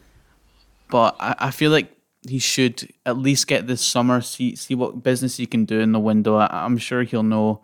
but 0.92 1.16
I, 1.20 1.36
I 1.40 1.52
feel 1.52 1.72
like 1.72 1.92
he 2.28 2.38
should 2.38 2.88
at 3.04 3.18
least 3.18 3.48
get 3.48 3.66
this 3.66 3.82
summer, 3.82 4.22
see 4.22 4.56
see 4.56 4.76
what 4.76 5.02
business 5.02 5.38
he 5.38 5.48
can 5.48 5.66
do 5.66 5.80
in 5.80 5.92
the 5.92 6.00
window. 6.00 6.36
I, 6.36 6.66
am 6.66 6.78
sure 6.78 7.02
he'll 7.02 7.24
know. 7.24 7.62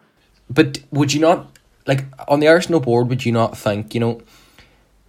But 0.50 0.80
would 0.90 1.14
you 1.14 1.22
not 1.22 1.56
like 1.86 2.06
on 2.28 2.40
the 2.40 2.48
Arsenal 2.48 2.80
board? 2.80 3.08
Would 3.10 3.24
you 3.24 3.32
not 3.32 3.56
think 3.56 3.94
you 3.94 4.00
know, 4.00 4.22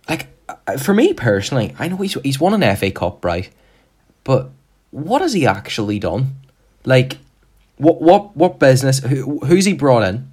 like 0.07 0.29
uh, 0.51 0.77
for 0.77 0.93
me 0.93 1.15
personally, 1.15 1.75
I 1.79 1.89
know 1.89 1.97
he's 1.97 2.13
he's 2.23 2.39
won 2.39 2.63
an 2.63 2.77
FA 2.77 2.91
Cup, 2.91 3.25
right? 3.25 3.49
But 4.25 4.51
what 4.91 5.23
has 5.23 5.33
he 5.33 5.47
actually 5.47 5.99
done? 5.99 6.35
Like, 6.85 7.17
what 7.79 8.03
what 8.03 8.37
what 8.37 8.59
business? 8.59 8.99
Who 8.99 9.39
who's 9.47 9.65
he 9.65 9.73
brought 9.73 10.03
in? 10.03 10.31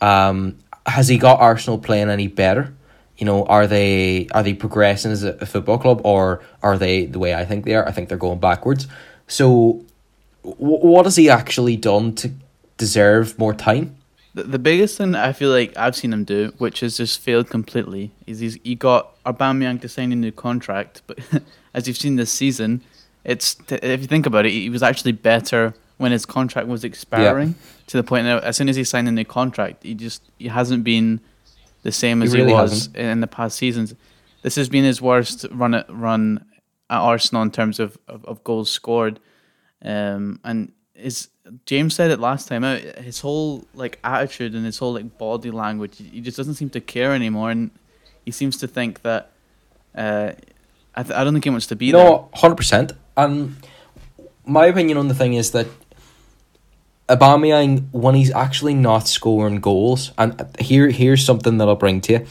Um, 0.00 0.58
has 0.86 1.08
he 1.08 1.18
got 1.18 1.40
Arsenal 1.40 1.78
playing 1.78 2.10
any 2.10 2.28
better? 2.28 2.75
You 3.18 3.24
know, 3.24 3.44
are 3.46 3.66
they 3.66 4.28
are 4.32 4.42
they 4.42 4.54
progressing 4.54 5.12
as 5.12 5.22
a, 5.22 5.46
football 5.46 5.78
club 5.78 6.00
or 6.04 6.42
are 6.62 6.76
they 6.76 7.06
the 7.06 7.18
way 7.18 7.34
I 7.34 7.44
think 7.44 7.64
they 7.64 7.74
are? 7.74 7.86
I 7.86 7.92
think 7.92 8.08
they're 8.08 8.18
going 8.18 8.40
backwards. 8.40 8.86
So, 9.26 9.84
w- 10.44 10.78
what 10.78 11.06
has 11.06 11.16
he 11.16 11.30
actually 11.30 11.76
done 11.76 12.14
to 12.16 12.32
deserve 12.76 13.38
more 13.38 13.54
time? 13.54 13.96
The, 14.34 14.42
the 14.44 14.58
biggest 14.58 14.98
thing 14.98 15.14
I 15.14 15.32
feel 15.32 15.50
like 15.50 15.74
I've 15.78 15.96
seen 15.96 16.12
him 16.12 16.24
do, 16.24 16.52
which 16.58 16.80
has 16.80 16.98
just 16.98 17.20
failed 17.20 17.48
completely, 17.48 18.10
is 18.26 18.40
he's 18.40 18.58
he 18.62 18.74
got 18.74 19.22
Aubameyang 19.24 19.80
to 19.80 19.88
sign 19.88 20.12
a 20.12 20.16
new 20.16 20.32
contract, 20.32 21.02
but 21.06 21.18
as 21.74 21.88
you've 21.88 21.96
seen 21.96 22.16
this 22.16 22.30
season, 22.30 22.82
it's 23.24 23.56
if 23.70 24.00
you 24.00 24.06
think 24.06 24.26
about 24.26 24.44
it, 24.44 24.52
he 24.52 24.68
was 24.68 24.82
actually 24.82 25.12
better 25.12 25.74
when 25.96 26.12
his 26.12 26.26
contract 26.26 26.68
was 26.68 26.84
expiring. 26.84 27.54
To 27.86 27.96
the 27.96 28.02
point 28.02 28.24
that 28.24 28.44
as 28.44 28.56
soon 28.56 28.68
as 28.68 28.76
he 28.76 28.84
signed 28.84 29.08
a 29.08 29.12
new 29.12 29.24
contract, 29.24 29.84
he 29.84 29.94
just 29.94 30.22
he 30.38 30.48
hasn't 30.48 30.84
been 30.84 31.20
the 31.86 31.92
same 31.92 32.20
as 32.20 32.32
he, 32.32 32.38
really 32.38 32.50
he 32.50 32.54
was 32.54 32.72
hasn't. 32.72 32.96
in 32.96 33.20
the 33.20 33.28
past 33.28 33.56
seasons. 33.56 33.94
This 34.42 34.56
has 34.56 34.68
been 34.68 34.84
his 34.84 35.00
worst 35.00 35.46
run 35.52 35.74
at 35.74 35.86
run 35.88 36.44
at 36.90 36.98
Arsenal 36.98 37.42
in 37.42 37.52
terms 37.52 37.78
of, 37.78 37.96
of, 38.08 38.24
of 38.24 38.42
goals 38.42 38.70
scored. 38.70 39.20
Um, 39.82 40.40
and 40.42 40.72
his 40.94 41.28
James 41.64 41.94
said 41.94 42.10
it 42.10 42.18
last 42.18 42.48
time 42.48 42.64
out. 42.64 42.80
His 42.80 43.20
whole 43.20 43.64
like 43.72 44.00
attitude 44.02 44.54
and 44.54 44.66
his 44.66 44.78
whole 44.78 44.94
like 44.94 45.16
body 45.16 45.52
language, 45.52 45.98
he 45.98 46.20
just 46.20 46.36
doesn't 46.36 46.54
seem 46.54 46.70
to 46.70 46.80
care 46.80 47.14
anymore, 47.14 47.52
and 47.52 47.70
he 48.24 48.32
seems 48.32 48.56
to 48.58 48.66
think 48.66 49.02
that. 49.02 49.30
Uh, 49.94 50.32
I, 50.98 51.02
th- 51.02 51.14
I 51.14 51.24
don't 51.24 51.34
think 51.34 51.44
he 51.44 51.50
wants 51.50 51.66
to 51.68 51.76
be 51.76 51.92
no, 51.92 51.98
there. 51.98 52.08
No, 52.08 52.30
hundred 52.34 52.56
percent. 52.56 52.92
And 53.16 53.56
my 54.44 54.66
opinion 54.66 54.96
on 54.98 55.08
the 55.08 55.14
thing 55.14 55.34
is 55.34 55.50
that 55.52 55.66
Aubameyang 57.08 57.84
when 57.92 58.14
he's 58.14 58.32
actually 58.32 58.74
not 58.74 59.06
scoring 59.06 59.60
goals, 59.60 60.12
and 60.18 60.44
here 60.58 60.90
here's 60.90 61.24
something 61.24 61.58
that 61.58 61.68
I'll 61.68 61.76
bring 61.76 62.00
to 62.02 62.12
you. 62.12 62.26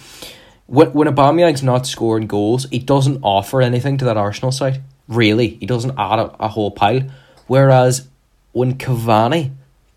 When 0.67 0.91
when 0.93 1.07
Aubameyang's 1.07 1.63
not 1.63 1.87
scoring 1.87 2.27
goals, 2.27 2.67
he 2.71 2.79
doesn't 2.79 3.19
offer 3.21 3.61
anything 3.61 3.97
to 3.99 4.05
that 4.05 4.17
Arsenal 4.17 4.51
side. 4.51 4.81
Really, 5.07 5.49
he 5.59 5.65
doesn't 5.65 5.97
add 5.97 6.19
a, 6.19 6.35
a 6.39 6.47
whole 6.49 6.71
pile. 6.71 7.03
Whereas 7.47 8.07
when 8.51 8.77
Cavani 8.77 9.51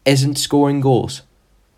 isn't 0.04 0.36
scoring 0.36 0.80
goals, 0.80 1.22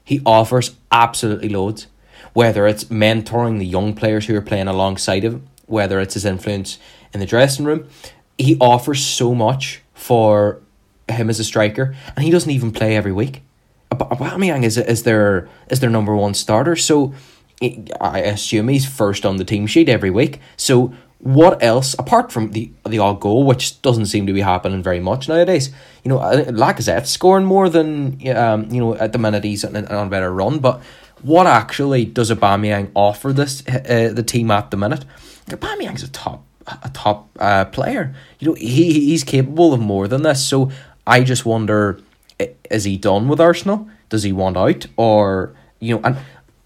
he 0.04 0.20
offers 0.26 0.76
absolutely 0.90 1.48
loads. 1.48 1.86
whether 2.32 2.66
it's 2.66 2.84
mentoring 2.84 3.58
the 3.58 3.66
young 3.66 3.94
players 3.94 4.26
who 4.26 4.36
are 4.36 4.42
playing 4.42 4.68
alongside 4.68 5.22
him, 5.22 5.46
whether 5.66 6.00
it's 6.00 6.14
his 6.14 6.24
influence 6.24 6.78
in 7.12 7.20
the 7.20 7.26
dressing 7.26 7.64
room. 7.64 7.88
He 8.38 8.56
offers 8.60 9.04
so 9.04 9.34
much 9.34 9.82
for 9.94 10.60
him 11.12 11.31
as 11.31 11.40
a 11.40 11.44
striker, 11.44 11.94
and 12.16 12.25
he 12.25 12.31
doesn't 12.31 12.51
even 12.51 12.70
play 12.73 12.96
every 12.96 13.12
week. 13.12 13.42
Aubameyang 13.90 14.64
is 14.64 14.79
is 14.79 15.03
their 15.03 15.49
is 15.68 15.81
their 15.81 15.90
number 15.90 16.14
one 16.14 16.35
starter, 16.35 16.77
so 16.77 17.12
I 18.01 18.20
assume 18.20 18.68
he's 18.68 18.87
first 18.87 19.27
on 19.27 19.37
the 19.37 19.44
team 19.44 19.66
sheet 19.66 19.88
every 19.88 20.11
week. 20.11 20.40
So 20.57 20.94
what 21.18 21.62
else 21.62 21.94
apart 21.99 22.33
from 22.33 22.53
the 22.53 22.70
the 22.87 22.99
odd 22.99 23.20
goal, 23.20 23.44
which 23.44 23.83
doesn't 23.83 24.07
seem 24.07 24.27
to 24.27 24.33
be 24.33 24.40
happening 24.40 24.83
very 24.83 25.01
much 25.01 25.29
nowadays? 25.29 25.70
You 26.05 26.09
know, 26.11 26.18
Lacazette's 26.18 27.11
scoring 27.11 27.44
more 27.44 27.68
than 27.68 28.27
um 28.37 28.70
you 28.70 28.81
know 28.81 28.94
at 28.94 29.12
the 29.12 29.18
minute 29.18 29.44
he's 29.44 29.64
on, 29.64 29.77
on 29.77 30.07
a 30.07 30.11
better 30.11 30.33
run, 30.33 30.61
but 30.61 30.81
what 31.23 31.46
actually 31.46 32.07
does 32.07 32.31
Aubameyang 32.31 32.90
offer 32.94 33.33
this 33.33 33.62
uh, 33.68 34.11
the 34.14 34.23
team 34.23 34.51
at 34.51 34.70
the 34.70 34.77
minute? 34.77 35.05
Aubameyang's 35.49 36.03
a 36.03 36.09
top 36.09 36.44
a 36.83 36.90
top 36.90 37.29
uh, 37.38 37.64
player. 37.66 38.14
You 38.38 38.49
know, 38.49 38.55
he 38.55 38.92
he's 38.92 39.25
capable 39.25 39.75
of 39.75 39.81
more 39.81 40.09
than 40.09 40.23
this. 40.23 40.44
So 40.44 40.70
I 41.06 41.22
just 41.22 41.44
wonder, 41.44 42.00
is 42.70 42.84
he 42.84 42.96
done 42.96 43.28
with 43.28 43.40
Arsenal? 43.40 43.88
Does 44.08 44.22
he 44.22 44.32
want 44.32 44.56
out, 44.56 44.86
or 44.96 45.54
you 45.78 45.94
know, 45.94 46.00
and 46.04 46.16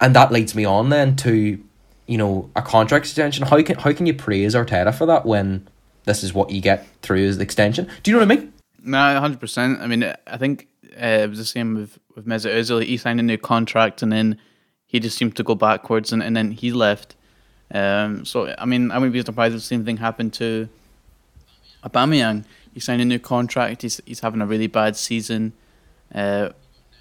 and 0.00 0.14
that 0.14 0.32
leads 0.32 0.54
me 0.54 0.64
on 0.64 0.90
then 0.90 1.16
to, 1.16 1.62
you 2.06 2.18
know, 2.18 2.50
a 2.56 2.62
contract 2.62 3.06
extension. 3.06 3.46
How 3.46 3.62
can 3.62 3.78
how 3.78 3.92
can 3.92 4.06
you 4.06 4.14
praise 4.14 4.54
Arteta 4.54 4.94
for 4.94 5.06
that 5.06 5.24
when 5.24 5.68
this 6.04 6.22
is 6.22 6.34
what 6.34 6.50
you 6.50 6.60
get 6.60 6.86
through 7.02 7.18
his 7.18 7.38
extension? 7.38 7.88
Do 8.02 8.10
you 8.10 8.16
know 8.16 8.26
what 8.26 8.32
I 8.32 8.36
mean? 8.36 8.52
No, 8.82 9.20
hundred 9.20 9.40
percent. 9.40 9.80
I 9.80 9.86
mean, 9.86 10.12
I 10.26 10.36
think 10.36 10.68
uh, 11.00 11.22
it 11.22 11.30
was 11.30 11.38
the 11.38 11.44
same 11.44 11.74
with 11.74 11.98
with 12.14 12.26
Mesut 12.26 12.52
Ozil. 12.52 12.84
He 12.84 12.96
signed 12.96 13.20
a 13.20 13.22
new 13.22 13.38
contract 13.38 14.02
and 14.02 14.12
then 14.12 14.38
he 14.86 15.00
just 15.00 15.18
seemed 15.18 15.34
to 15.36 15.42
go 15.42 15.54
backwards, 15.54 16.12
and, 16.12 16.22
and 16.22 16.36
then 16.36 16.52
he 16.52 16.70
left. 16.70 17.16
Um, 17.72 18.24
so 18.24 18.54
I 18.58 18.64
mean, 18.64 18.90
I 18.90 18.98
wouldn't 18.98 19.12
be 19.12 19.22
surprised 19.22 19.54
if 19.54 19.60
the 19.60 19.66
same 19.66 19.84
thing 19.84 19.96
happened 19.96 20.34
to 20.34 20.68
Aubameyang. 21.82 22.44
He 22.74 22.80
signed 22.80 23.00
a 23.00 23.04
new 23.04 23.20
contract. 23.20 23.82
He's 23.82 24.00
he's 24.04 24.20
having 24.20 24.42
a 24.42 24.46
really 24.46 24.66
bad 24.66 24.96
season. 24.96 25.52
Uh, 26.12 26.50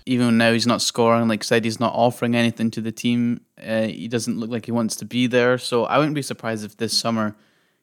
even 0.06 0.38
now 0.38 0.54
he's 0.54 0.68
not 0.68 0.82
scoring. 0.82 1.28
Like 1.28 1.44
I 1.44 1.46
said, 1.46 1.66
he's 1.66 1.80
not 1.80 1.94
offering 1.94 2.36
anything 2.36 2.70
to 2.72 2.82
the 2.82 2.92
team. 2.92 3.42
Uh, 3.62 3.84
he 3.84 4.08
doesn't 4.08 4.40
look 4.40 4.50
like 4.50 4.66
he 4.66 4.72
wants 4.72 4.96
to 4.98 5.06
be 5.06 5.28
there. 5.28 5.58
So 5.58 5.86
I 5.86 5.98
wouldn't 5.98 6.16
be 6.16 6.22
surprised 6.22 6.64
if 6.64 6.78
this 6.78 6.98
summer 6.98 7.36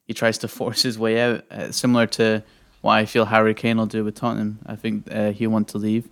he 0.07 0.15
tries 0.15 0.39
to 0.39 0.49
force 0.59 0.83
his 0.83 0.99
way 0.99 1.21
out, 1.21 1.45
uh, 1.51 1.73
similar 1.73 2.07
to 2.07 2.43
what 2.81 2.93
I 2.93 3.07
feel 3.07 3.27
Harry 3.27 3.55
Kane 3.55 3.77
will 3.77 3.87
do 3.87 4.05
with 4.05 4.15
Tottenham. 4.15 4.61
I 4.67 4.77
think 4.77 5.13
uh, 5.13 5.33
he'll 5.33 5.51
want 5.51 5.69
to 5.69 5.79
leave. 5.79 6.09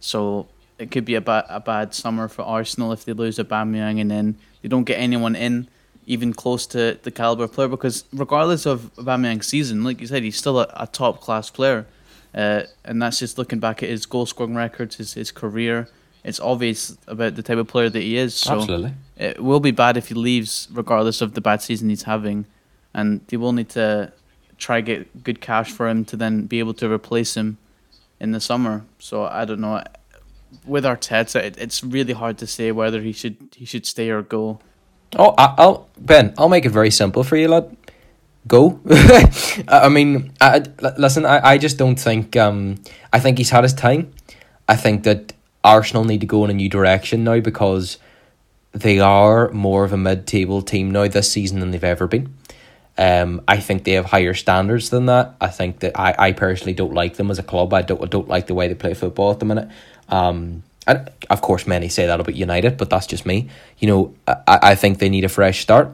So 0.00 0.48
it 0.78 0.90
could 0.90 1.04
be 1.04 1.14
a 1.14 1.20
bad 1.20 1.44
a 1.48 1.60
bad 1.60 1.94
summer 1.94 2.28
for 2.28 2.42
Arsenal 2.42 2.92
if 2.92 3.04
they 3.04 3.12
lose 3.12 3.38
Aubameyang 3.38 4.00
and 4.00 4.10
then 4.10 4.36
they 4.60 4.68
don't 4.68 4.84
get 4.84 4.98
anyone 4.98 5.36
in 5.36 5.68
even 6.06 6.32
close 6.32 6.66
to 6.68 6.98
the 7.02 7.10
caliber 7.10 7.48
player. 7.48 7.68
Because 7.68 8.04
regardless 8.12 8.66
of 8.66 8.94
Aubameyang's 8.96 9.46
season, 9.46 9.84
like 9.84 10.00
you 10.00 10.06
said, 10.06 10.22
he's 10.22 10.36
still 10.36 10.60
a, 10.60 10.72
a 10.76 10.86
top 10.86 11.20
class 11.20 11.50
player, 11.50 11.86
uh, 12.34 12.62
and 12.84 13.00
that's 13.00 13.18
just 13.18 13.38
looking 13.38 13.60
back 13.60 13.82
at 13.82 13.88
his 13.88 14.06
goal 14.06 14.26
scoring 14.26 14.54
records, 14.54 14.96
his 14.96 15.14
his 15.14 15.30
career. 15.30 15.88
It's 16.24 16.38
obvious 16.38 16.96
about 17.08 17.34
the 17.34 17.42
type 17.42 17.58
of 17.58 17.66
player 17.66 17.90
that 17.90 18.00
he 18.00 18.16
is. 18.16 18.34
So 18.34 18.60
Absolutely. 18.60 18.94
it 19.16 19.42
will 19.42 19.58
be 19.58 19.72
bad 19.72 19.96
if 19.96 20.08
he 20.08 20.14
leaves, 20.14 20.68
regardless 20.72 21.20
of 21.20 21.34
the 21.34 21.40
bad 21.40 21.62
season 21.62 21.88
he's 21.88 22.04
having, 22.04 22.46
and 22.94 23.20
they 23.26 23.36
will 23.36 23.52
need 23.52 23.70
to 23.70 24.12
try 24.56 24.80
get 24.80 25.24
good 25.24 25.40
cash 25.40 25.72
for 25.72 25.88
him 25.88 26.04
to 26.04 26.16
then 26.16 26.46
be 26.46 26.60
able 26.60 26.74
to 26.74 26.90
replace 26.90 27.36
him 27.36 27.58
in 28.20 28.30
the 28.30 28.40
summer. 28.40 28.84
So 29.00 29.24
I 29.24 29.44
don't 29.44 29.60
know 29.60 29.82
with 30.66 30.84
Arteta, 30.84 31.36
it, 31.36 31.58
it's 31.58 31.82
really 31.82 32.12
hard 32.12 32.38
to 32.38 32.46
say 32.46 32.72
whether 32.72 33.00
he 33.00 33.12
should 33.12 33.36
he 33.56 33.64
should 33.64 33.86
stay 33.86 34.10
or 34.10 34.22
go. 34.22 34.60
Oh, 35.16 35.34
I, 35.36 35.54
will 35.58 35.88
Ben. 35.98 36.34
I'll 36.38 36.48
make 36.48 36.64
it 36.64 36.70
very 36.70 36.90
simple 36.90 37.24
for 37.24 37.36
you, 37.36 37.48
lad. 37.48 37.76
Go. 38.46 38.80
I 39.68 39.88
mean, 39.88 40.32
I, 40.40 40.64
listen. 40.98 41.24
I, 41.26 41.50
I 41.50 41.58
just 41.58 41.78
don't 41.78 41.96
think. 41.96 42.36
Um, 42.36 42.82
I 43.12 43.20
think 43.20 43.38
he's 43.38 43.50
had 43.50 43.62
his 43.62 43.74
time. 43.74 44.12
I 44.68 44.76
think 44.76 45.04
that 45.04 45.32
Arsenal 45.62 46.04
need 46.04 46.22
to 46.22 46.26
go 46.26 46.44
in 46.44 46.50
a 46.50 46.54
new 46.54 46.68
direction 46.68 47.24
now 47.24 47.40
because 47.40 47.98
they 48.72 48.98
are 48.98 49.50
more 49.50 49.84
of 49.84 49.92
a 49.92 49.96
mid-table 49.96 50.62
team 50.62 50.90
now 50.90 51.06
this 51.06 51.30
season 51.30 51.60
than 51.60 51.70
they've 51.70 51.84
ever 51.84 52.06
been. 52.06 52.34
Um, 52.98 53.42
I 53.46 53.58
think 53.58 53.84
they 53.84 53.92
have 53.92 54.06
higher 54.06 54.34
standards 54.34 54.90
than 54.90 55.06
that. 55.06 55.34
I 55.40 55.48
think 55.48 55.80
that 55.80 55.98
I, 55.98 56.14
I 56.18 56.32
personally 56.32 56.74
don't 56.74 56.94
like 56.94 57.14
them 57.16 57.30
as 57.30 57.38
a 57.38 57.42
club. 57.42 57.72
I 57.72 57.82
don't 57.82 58.02
I 58.02 58.06
don't 58.06 58.28
like 58.28 58.46
the 58.46 58.54
way 58.54 58.68
they 58.68 58.74
play 58.74 58.94
football 58.94 59.30
at 59.30 59.38
the 59.38 59.46
minute. 59.46 59.68
Um, 60.08 60.62
and 60.86 61.10
of 61.30 61.40
course, 61.42 61.66
many 61.66 61.88
say 61.88 62.06
that 62.06 62.20
about 62.20 62.34
United, 62.34 62.76
but 62.76 62.90
that's 62.90 63.06
just 63.06 63.24
me. 63.24 63.48
You 63.78 63.88
know, 63.88 64.14
I, 64.26 64.58
I 64.62 64.74
think 64.74 64.98
they 64.98 65.08
need 65.08 65.24
a 65.24 65.28
fresh 65.28 65.60
start. 65.60 65.90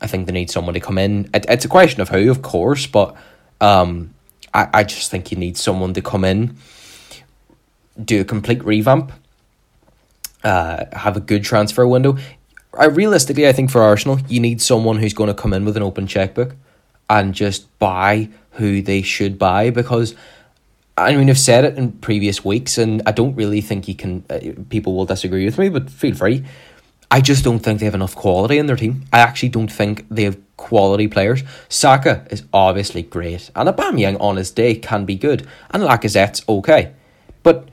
I 0.00 0.06
think 0.06 0.26
they 0.26 0.32
need 0.32 0.50
someone 0.50 0.74
to 0.74 0.80
come 0.80 0.98
in. 0.98 1.28
It, 1.34 1.46
it's 1.48 1.64
a 1.64 1.68
question 1.68 2.00
of 2.00 2.08
who, 2.08 2.30
of 2.30 2.42
course, 2.42 2.86
but 2.86 3.16
um, 3.60 4.14
I, 4.52 4.68
I 4.72 4.84
just 4.84 5.10
think 5.10 5.30
you 5.30 5.38
need 5.38 5.56
someone 5.56 5.94
to 5.94 6.02
come 6.02 6.24
in, 6.24 6.56
do 8.02 8.20
a 8.20 8.24
complete 8.24 8.64
revamp, 8.64 9.12
uh, 10.44 10.86
have 10.92 11.16
a 11.16 11.20
good 11.20 11.44
transfer 11.44 11.86
window. 11.86 12.18
I 12.76 12.86
realistically, 12.86 13.46
I 13.46 13.52
think 13.52 13.70
for 13.70 13.82
Arsenal, 13.82 14.18
you 14.28 14.40
need 14.40 14.60
someone 14.62 14.96
who's 14.96 15.14
going 15.14 15.28
to 15.28 15.34
come 15.34 15.52
in 15.52 15.64
with 15.64 15.76
an 15.76 15.82
open 15.82 16.06
checkbook 16.06 16.56
and 17.08 17.34
just 17.34 17.78
buy 17.78 18.28
who 18.52 18.82
they 18.82 19.02
should 19.02 19.38
buy 19.38 19.70
because 19.70 20.14
I 20.96 21.16
mean, 21.16 21.30
I've 21.30 21.38
said 21.38 21.64
it 21.64 21.78
in 21.78 21.92
previous 21.92 22.44
weeks, 22.44 22.76
and 22.76 23.02
I 23.06 23.12
don't 23.12 23.34
really 23.34 23.60
think 23.60 23.88
you 23.88 23.94
can. 23.94 24.24
Uh, 24.28 24.40
people 24.68 24.94
will 24.94 25.06
disagree 25.06 25.44
with 25.44 25.58
me, 25.58 25.68
but 25.68 25.88
feel 25.90 26.14
free. 26.14 26.44
I 27.10 27.20
just 27.20 27.44
don't 27.44 27.58
think 27.58 27.80
they 27.80 27.86
have 27.86 27.94
enough 27.94 28.14
quality 28.14 28.58
in 28.58 28.66
their 28.66 28.76
team. 28.76 29.04
I 29.12 29.20
actually 29.20 29.50
don't 29.50 29.72
think 29.72 30.06
they 30.10 30.24
have 30.24 30.38
quality 30.56 31.08
players. 31.08 31.42
Saka 31.68 32.26
is 32.30 32.44
obviously 32.52 33.02
great, 33.02 33.50
and 33.56 33.68
Aubameyang 33.68 34.20
on 34.20 34.36
his 34.36 34.50
day 34.50 34.74
can 34.74 35.04
be 35.06 35.16
good, 35.16 35.46
and 35.70 35.82
Lacazette's 35.82 36.42
okay, 36.48 36.92
but 37.42 37.68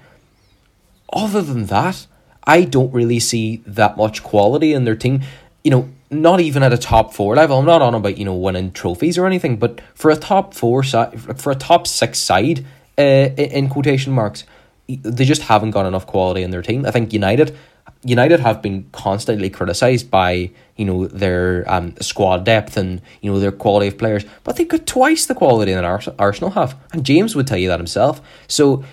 other 1.12 1.41
than 1.41 1.65
that, 1.65 2.08
I 2.45 2.63
don't 2.63 2.93
really 2.93 3.19
see 3.19 3.63
that 3.65 3.97
much 3.97 4.23
quality 4.23 4.73
in 4.73 4.86
their 4.86 4.95
team. 4.95 5.21
You 5.63 5.71
know, 5.71 5.89
not 6.10 6.39
even 6.39 6.63
at 6.63 6.73
a 6.73 6.77
top 6.77 7.13
four 7.13 7.36
level. 7.36 7.60
I'm 7.60 7.65
not 7.65 7.82
on 7.82 7.95
about 7.95 8.17
you 8.17 8.25
know 8.25 8.36
winning 8.36 8.71
trophies 8.71 9.17
or 9.17 9.25
anything, 9.25 9.58
but 9.58 9.82
for 9.93 10.10
a 10.10 10.15
top 10.15 10.53
four 10.53 10.84
side, 10.84 11.39
for 11.39 11.51
a 11.51 11.55
top 11.55 11.86
six 11.86 12.17
side 12.17 12.65
uh, 12.99 13.33
in 13.38 13.69
quotation 13.69 14.13
marks. 14.13 14.43
They 14.88 15.25
just 15.25 15.43
haven't 15.43 15.71
got 15.71 15.85
enough 15.85 16.05
quality 16.07 16.41
in 16.41 16.51
their 16.51 16.63
team. 16.63 16.85
I 16.85 16.91
think 16.91 17.13
United, 17.13 17.55
United 18.03 18.39
have 18.39 18.62
been 18.62 18.88
constantly 18.91 19.49
criticised 19.49 20.09
by 20.09 20.49
you 20.77 20.85
know 20.85 21.07
their 21.07 21.63
um, 21.71 21.95
squad 22.01 22.43
depth 22.43 22.75
and 22.75 23.01
you 23.21 23.31
know 23.31 23.39
their 23.39 23.51
quality 23.51 23.88
of 23.88 23.97
players, 23.97 24.25
but 24.43 24.55
they've 24.55 24.67
got 24.67 24.85
twice 24.85 25.25
the 25.27 25.35
quality 25.35 25.73
that 25.73 25.85
Ars- 25.85 26.09
Arsenal 26.17 26.51
have, 26.51 26.75
and 26.91 27.05
James 27.05 27.35
would 27.35 27.47
tell 27.47 27.57
you 27.57 27.67
that 27.69 27.79
himself. 27.79 28.21
So 28.47 28.83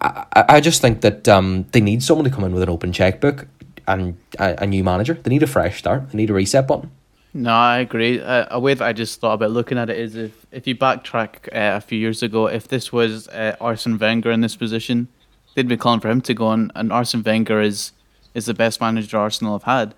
I, 0.00 0.26
I 0.48 0.60
just 0.60 0.80
think 0.80 1.02
that 1.02 1.28
um, 1.28 1.66
they 1.72 1.80
need 1.80 2.02
someone 2.02 2.24
to 2.24 2.30
come 2.30 2.44
in 2.44 2.52
with 2.52 2.62
an 2.62 2.70
open 2.70 2.92
checkbook 2.92 3.46
and 3.86 4.16
a, 4.38 4.62
a 4.62 4.66
new 4.66 4.82
manager. 4.84 5.14
They 5.14 5.30
need 5.30 5.42
a 5.42 5.46
fresh 5.46 5.78
start. 5.78 6.10
They 6.10 6.16
need 6.16 6.30
a 6.30 6.34
reset 6.34 6.66
button. 6.66 6.90
No, 7.32 7.52
I 7.52 7.78
agree. 7.78 8.20
Uh, 8.20 8.46
a 8.50 8.58
way 8.58 8.74
that 8.74 8.84
I 8.84 8.92
just 8.92 9.20
thought 9.20 9.34
about 9.34 9.52
looking 9.52 9.78
at 9.78 9.88
it 9.88 9.98
is 9.98 10.16
if, 10.16 10.46
if 10.50 10.66
you 10.66 10.74
backtrack 10.74 11.46
uh, 11.48 11.76
a 11.76 11.80
few 11.80 11.98
years 11.98 12.22
ago, 12.22 12.48
if 12.48 12.66
this 12.66 12.92
was 12.92 13.28
uh, 13.28 13.56
Arsene 13.60 13.98
Wenger 13.98 14.32
in 14.32 14.40
this 14.40 14.56
position, 14.56 15.06
they'd 15.54 15.68
be 15.68 15.76
calling 15.76 16.00
for 16.00 16.08
him 16.08 16.20
to 16.22 16.34
go 16.34 16.46
on, 16.46 16.72
and 16.74 16.92
Arsene 16.92 17.22
Wenger 17.22 17.60
is 17.60 17.92
is 18.32 18.46
the 18.46 18.54
best 18.54 18.80
manager 18.80 19.18
Arsenal 19.18 19.58
have 19.58 19.64
had. 19.64 19.94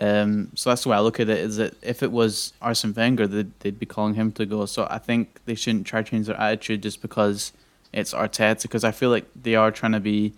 Um, 0.00 0.50
so 0.54 0.70
that's 0.70 0.82
the 0.82 0.90
way 0.90 0.96
I 0.96 1.00
look 1.00 1.18
at 1.20 1.28
it. 1.28 1.38
Is 1.38 1.56
that 1.56 1.74
if 1.82 2.02
it 2.02 2.12
was 2.12 2.52
Arsene 2.62 2.94
Wenger, 2.94 3.26
they'd, 3.26 3.60
they'd 3.60 3.78
be 3.78 3.86
calling 3.86 4.14
him 4.14 4.32
to 4.32 4.46
go. 4.46 4.66
So 4.66 4.86
I 4.90 4.98
think 4.98 5.40
they 5.46 5.54
shouldn't 5.54 5.86
try 5.86 6.02
to 6.02 6.10
change 6.10 6.26
their 6.26 6.40
attitude 6.40 6.82
just 6.82 7.02
because 7.02 7.52
it's 7.92 8.12
Arteta, 8.12 8.62
because 8.62 8.84
I 8.84 8.92
feel 8.92 9.10
like 9.10 9.26
they 9.40 9.54
are 9.54 9.70
trying 9.70 9.92
to 9.92 10.00
be 10.00 10.32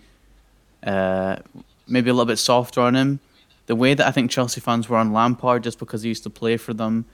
uh, 0.83 1.37
maybe 1.87 2.09
a 2.09 2.13
little 2.13 2.25
bit 2.25 2.37
softer 2.37 2.81
on 2.81 2.95
him 2.95 3.19
the 3.71 3.75
way 3.77 3.93
that 3.93 4.05
I 4.05 4.11
think 4.11 4.29
Chelsea 4.29 4.59
fans 4.59 4.89
were 4.89 4.97
on 4.97 5.13
Lampard 5.13 5.63
just 5.63 5.79
because 5.79 6.01
he 6.01 6.09
used 6.09 6.23
to 6.23 6.29
play 6.29 6.57
for 6.57 6.73
them 6.73 7.05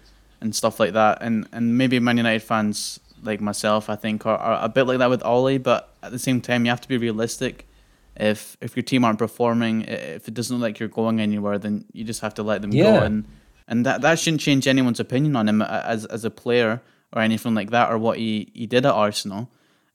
and 0.41 0.55
stuff 0.55 0.79
like 0.79 0.93
that. 0.93 1.19
And 1.21 1.47
and 1.51 1.77
maybe 1.77 1.99
Man 1.99 2.17
United 2.17 2.41
fans 2.41 2.99
like 3.21 3.41
myself, 3.41 3.91
I 3.91 3.95
think, 3.95 4.25
are, 4.25 4.39
are 4.39 4.65
a 4.65 4.67
bit 4.67 4.85
like 4.87 4.97
that 4.97 5.11
with 5.11 5.23
Ole. 5.23 5.59
But 5.59 5.93
at 6.01 6.11
the 6.11 6.17
same 6.17 6.41
time, 6.41 6.65
you 6.65 6.71
have 6.71 6.81
to 6.81 6.87
be 6.87 6.97
realistic. 6.97 7.67
If 8.15 8.57
if 8.59 8.75
your 8.75 8.81
team 8.81 9.05
aren't 9.05 9.19
performing, 9.19 9.83
if 9.83 10.27
it 10.27 10.33
doesn't 10.33 10.57
look 10.57 10.67
like 10.67 10.79
you're 10.79 10.89
going 10.89 11.19
anywhere, 11.19 11.59
then 11.59 11.85
you 11.93 12.03
just 12.03 12.21
have 12.21 12.33
to 12.33 12.41
let 12.41 12.63
them 12.63 12.71
yeah. 12.71 12.85
go. 12.85 13.05
And 13.05 13.25
and 13.67 13.85
that 13.85 14.01
that 14.01 14.17
shouldn't 14.17 14.41
change 14.41 14.67
anyone's 14.67 14.99
opinion 14.99 15.35
on 15.35 15.47
him 15.47 15.61
as 15.61 16.05
as 16.05 16.25
a 16.25 16.31
player 16.31 16.81
or 17.13 17.21
anything 17.21 17.53
like 17.53 17.69
that, 17.69 17.91
or 17.91 17.99
what 17.99 18.17
he, 18.17 18.51
he 18.55 18.65
did 18.65 18.83
at 18.83 18.95
Arsenal. 18.95 19.51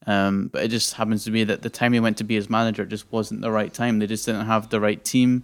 Um, 0.06 0.46
but 0.52 0.62
it 0.62 0.68
just 0.68 0.94
happens 0.94 1.24
to 1.24 1.32
be 1.32 1.42
that 1.42 1.62
the 1.62 1.70
time 1.70 1.92
he 1.92 1.98
went 1.98 2.18
to 2.18 2.24
be 2.24 2.36
his 2.36 2.48
manager 2.48 2.84
just 2.84 3.10
wasn't 3.10 3.40
the 3.40 3.50
right 3.50 3.74
time. 3.74 3.98
They 3.98 4.06
just 4.06 4.26
didn't 4.26 4.46
have 4.46 4.68
the 4.70 4.78
right 4.78 5.02
team 5.02 5.42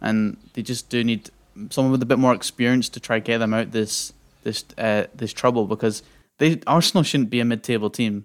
and 0.00 0.36
they 0.54 0.62
just 0.62 0.88
do 0.88 1.04
need 1.04 1.30
someone 1.70 1.92
with 1.92 2.02
a 2.02 2.06
bit 2.06 2.18
more 2.18 2.34
experience 2.34 2.88
to 2.88 3.00
try 3.00 3.18
get 3.18 3.38
them 3.38 3.52
out 3.52 3.72
this 3.72 4.12
this 4.42 4.64
uh, 4.78 5.04
this 5.14 5.32
trouble 5.32 5.66
because 5.66 6.02
they 6.38 6.60
Arsenal 6.66 7.02
shouldn't 7.02 7.30
be 7.30 7.40
a 7.40 7.44
mid-table 7.44 7.90
team, 7.90 8.24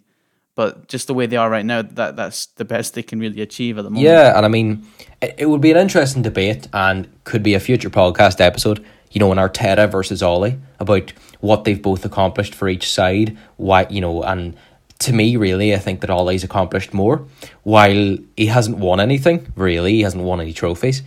but 0.56 0.88
just 0.88 1.08
the 1.08 1.14
way 1.14 1.26
they 1.26 1.36
are 1.36 1.50
right 1.50 1.66
now, 1.66 1.82
that 1.82 2.16
that's 2.16 2.46
the 2.48 2.66
best 2.66 2.94
they 2.94 3.04
can 3.04 3.20
really 3.20 3.42
achieve 3.42 3.78
at 3.78 3.84
the 3.84 3.90
moment. 3.90 4.06
Yeah, 4.06 4.36
and 4.36 4.46
I 4.46 4.50
mean, 4.50 4.88
it, 5.22 5.36
it 5.38 5.46
would 5.48 5.62
be 5.62 5.72
an 5.72 5.78
interesting 5.78 6.22
debate 6.22 6.68
and 6.74 7.10
could 7.26 7.44
be 7.44 7.54
a 7.54 7.60
future 7.60 7.90
podcast 7.90 8.40
episode. 8.40 8.84
You 9.12 9.20
know, 9.20 9.32
in 9.32 9.38
Arteta 9.38 9.90
versus 9.90 10.22
Ollie 10.22 10.60
about 10.80 11.14
what 11.40 11.64
they've 11.64 11.82
both 11.82 12.04
accomplished 12.04 12.54
for 12.54 12.68
each 12.68 12.92
side. 12.92 13.38
Why 13.56 13.88
you 13.90 14.02
know, 14.02 14.24
and 14.24 14.58
to 15.00 15.14
me, 15.14 15.36
really, 15.36 15.74
I 15.74 15.78
think 15.78 16.02
that 16.02 16.10
Ollie's 16.10 16.44
accomplished 16.44 16.94
more. 16.94 17.26
While 17.64 18.18
he 18.36 18.48
hasn't 18.48 18.78
won 18.78 19.00
anything, 19.00 19.52
really, 19.56 19.94
he 19.94 20.02
hasn't 20.02 20.24
won 20.24 20.42
any 20.42 20.54
trophies. 20.54 21.02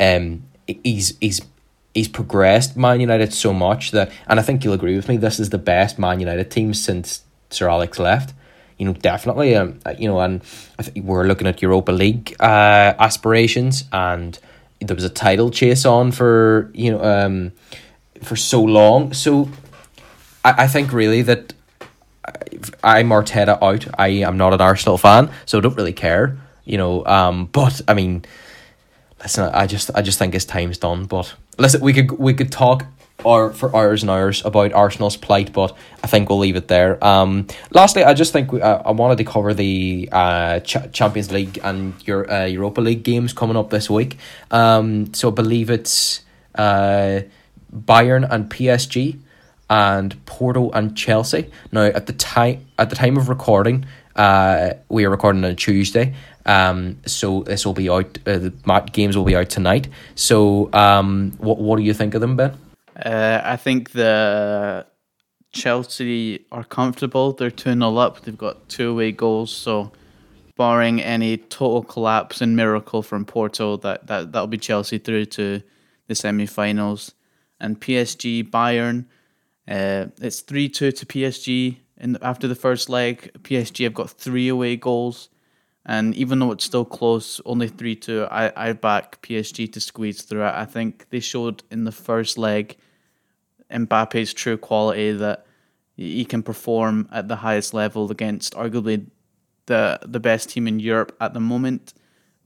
Um, 0.00 0.44
he's 0.66 1.16
he's 1.20 1.42
he's 1.94 2.08
progressed 2.08 2.76
Man 2.76 3.00
United 3.00 3.32
so 3.32 3.52
much 3.52 3.90
that, 3.92 4.10
and 4.26 4.38
I 4.38 4.42
think 4.42 4.64
you'll 4.64 4.74
agree 4.74 4.96
with 4.96 5.08
me, 5.08 5.16
this 5.16 5.40
is 5.40 5.50
the 5.50 5.58
best 5.58 5.98
Man 5.98 6.20
United 6.20 6.50
team 6.50 6.74
since 6.74 7.22
Sir 7.50 7.68
Alex 7.68 7.98
left. 7.98 8.34
You 8.78 8.86
know, 8.86 8.94
definitely. 8.94 9.54
Um, 9.56 9.78
uh, 9.84 9.94
you 9.98 10.08
know, 10.08 10.20
and 10.20 10.42
I 10.78 10.82
think 10.82 11.04
we're 11.04 11.26
looking 11.26 11.46
at 11.46 11.60
Europa 11.60 11.92
League 11.92 12.34
uh, 12.40 12.94
aspirations, 12.98 13.84
and 13.92 14.38
there 14.80 14.94
was 14.94 15.04
a 15.04 15.10
title 15.10 15.50
chase 15.50 15.84
on 15.84 16.12
for 16.12 16.70
you 16.72 16.92
know 16.92 17.04
um, 17.04 17.52
for 18.22 18.36
so 18.36 18.62
long. 18.62 19.12
So, 19.12 19.50
I, 20.44 20.64
I 20.64 20.66
think 20.66 20.94
really 20.94 21.20
that 21.22 21.52
I'm 22.82 23.10
Arteta 23.10 23.58
out. 23.62 23.86
I 23.98 24.08
am 24.08 24.38
not 24.38 24.54
an 24.54 24.62
Arsenal 24.62 24.96
fan, 24.96 25.30
so 25.44 25.58
I 25.58 25.60
don't 25.60 25.76
really 25.76 25.92
care. 25.92 26.38
You 26.64 26.78
know, 26.78 27.04
um, 27.04 27.46
but 27.52 27.82
I 27.86 27.92
mean, 27.92 28.24
listen, 29.22 29.50
I 29.52 29.66
just 29.66 29.90
I 29.94 30.02
just 30.02 30.18
think 30.18 30.34
his 30.34 30.44
time's 30.44 30.78
done. 30.78 31.06
But 31.06 31.34
listen, 31.58 31.80
we 31.80 31.92
could 31.92 32.12
we 32.12 32.34
could 32.34 32.52
talk 32.52 32.86
or 33.24 33.52
for 33.52 33.74
hours 33.76 34.02
and 34.02 34.10
hours 34.10 34.44
about 34.44 34.72
Arsenal's 34.72 35.16
plight, 35.16 35.52
but 35.52 35.76
I 36.02 36.06
think 36.06 36.28
we'll 36.28 36.38
leave 36.38 36.56
it 36.56 36.68
there. 36.68 37.02
Um, 37.04 37.46
lastly, 37.70 38.04
I 38.04 38.14
just 38.14 38.32
think 38.32 38.52
we, 38.52 38.62
uh, 38.62 38.82
I 38.84 38.92
wanted 38.92 39.18
to 39.18 39.24
cover 39.24 39.52
the 39.54 40.08
uh, 40.10 40.60
Ch- 40.60 40.90
Champions 40.92 41.30
League 41.30 41.58
and 41.62 41.94
your 42.06 42.30
uh, 42.30 42.46
Europa 42.46 42.80
League 42.80 43.02
games 43.02 43.32
coming 43.32 43.56
up 43.56 43.70
this 43.70 43.90
week. 43.90 44.16
Um, 44.50 45.12
so 45.12 45.28
I 45.28 45.32
believe 45.32 45.70
it's 45.70 46.22
uh, 46.54 47.20
Bayern 47.74 48.26
and 48.30 48.50
PSG 48.50 49.18
and 49.68 50.24
Porto 50.26 50.70
and 50.70 50.96
Chelsea. 50.96 51.50
Now 51.72 51.82
at 51.82 52.06
the 52.06 52.12
time 52.12 52.66
at 52.78 52.90
the 52.90 52.96
time 52.96 53.16
of 53.16 53.28
recording, 53.28 53.86
uh, 54.16 54.74
we 54.88 55.04
are 55.04 55.10
recording 55.10 55.44
on 55.44 55.56
Tuesday. 55.56 56.14
Um, 56.46 56.98
so 57.06 57.42
this 57.42 57.66
will 57.66 57.74
be 57.74 57.90
out. 57.90 58.18
Uh, 58.26 58.38
the 58.38 58.88
games 58.92 59.16
will 59.16 59.24
be 59.24 59.36
out 59.36 59.50
tonight. 59.50 59.88
So, 60.14 60.72
um, 60.72 61.32
what 61.38 61.58
what 61.58 61.76
do 61.76 61.82
you 61.82 61.94
think 61.94 62.14
of 62.14 62.20
them, 62.20 62.36
Ben? 62.36 62.56
Uh, 62.96 63.40
I 63.44 63.56
think 63.56 63.92
the 63.92 64.86
Chelsea 65.52 66.44
are 66.52 66.64
comfortable. 66.64 67.32
They're 67.32 67.50
2 67.50 67.74
0 67.74 67.96
up. 67.96 68.20
They've 68.22 68.36
got 68.36 68.68
two 68.68 68.90
away 68.90 69.12
goals. 69.12 69.52
So, 69.52 69.92
barring 70.56 71.00
any 71.00 71.38
total 71.38 71.82
collapse 71.82 72.40
and 72.40 72.56
miracle 72.56 73.02
from 73.02 73.24
Porto, 73.24 73.76
that, 73.78 74.06
that, 74.06 74.32
that'll 74.32 74.46
be 74.46 74.58
Chelsea 74.58 74.98
through 74.98 75.26
to 75.26 75.62
the 76.06 76.14
semi 76.14 76.46
finals. 76.46 77.14
And 77.58 77.80
PSG 77.80 78.48
Bayern, 78.48 79.06
uh, 79.68 80.06
it's 80.20 80.40
3 80.40 80.68
2 80.68 80.92
to 80.92 81.06
PSG 81.06 81.78
And 81.98 82.16
after 82.22 82.48
the 82.48 82.54
first 82.54 82.88
leg. 82.88 83.30
PSG 83.42 83.84
have 83.84 83.94
got 83.94 84.10
three 84.10 84.48
away 84.48 84.76
goals. 84.76 85.28
And 85.90 86.14
even 86.14 86.38
though 86.38 86.52
it's 86.52 86.62
still 86.62 86.84
close, 86.84 87.40
only 87.44 87.66
3 87.66 87.96
2, 87.96 88.28
I, 88.30 88.68
I 88.68 88.72
back 88.74 89.20
PSG 89.22 89.72
to 89.72 89.80
squeeze 89.80 90.22
through 90.22 90.46
it. 90.46 90.54
I 90.54 90.64
think 90.64 91.06
they 91.10 91.18
showed 91.18 91.64
in 91.68 91.82
the 91.82 91.90
first 91.90 92.38
leg 92.38 92.76
Mbappe's 93.72 94.32
true 94.32 94.56
quality 94.56 95.10
that 95.10 95.46
he 95.96 96.24
can 96.24 96.44
perform 96.44 97.08
at 97.10 97.26
the 97.26 97.34
highest 97.34 97.74
level 97.74 98.08
against 98.08 98.54
arguably 98.54 99.06
the 99.66 99.98
the 100.06 100.20
best 100.20 100.50
team 100.50 100.68
in 100.68 100.78
Europe 100.78 101.16
at 101.20 101.34
the 101.34 101.40
moment, 101.40 101.92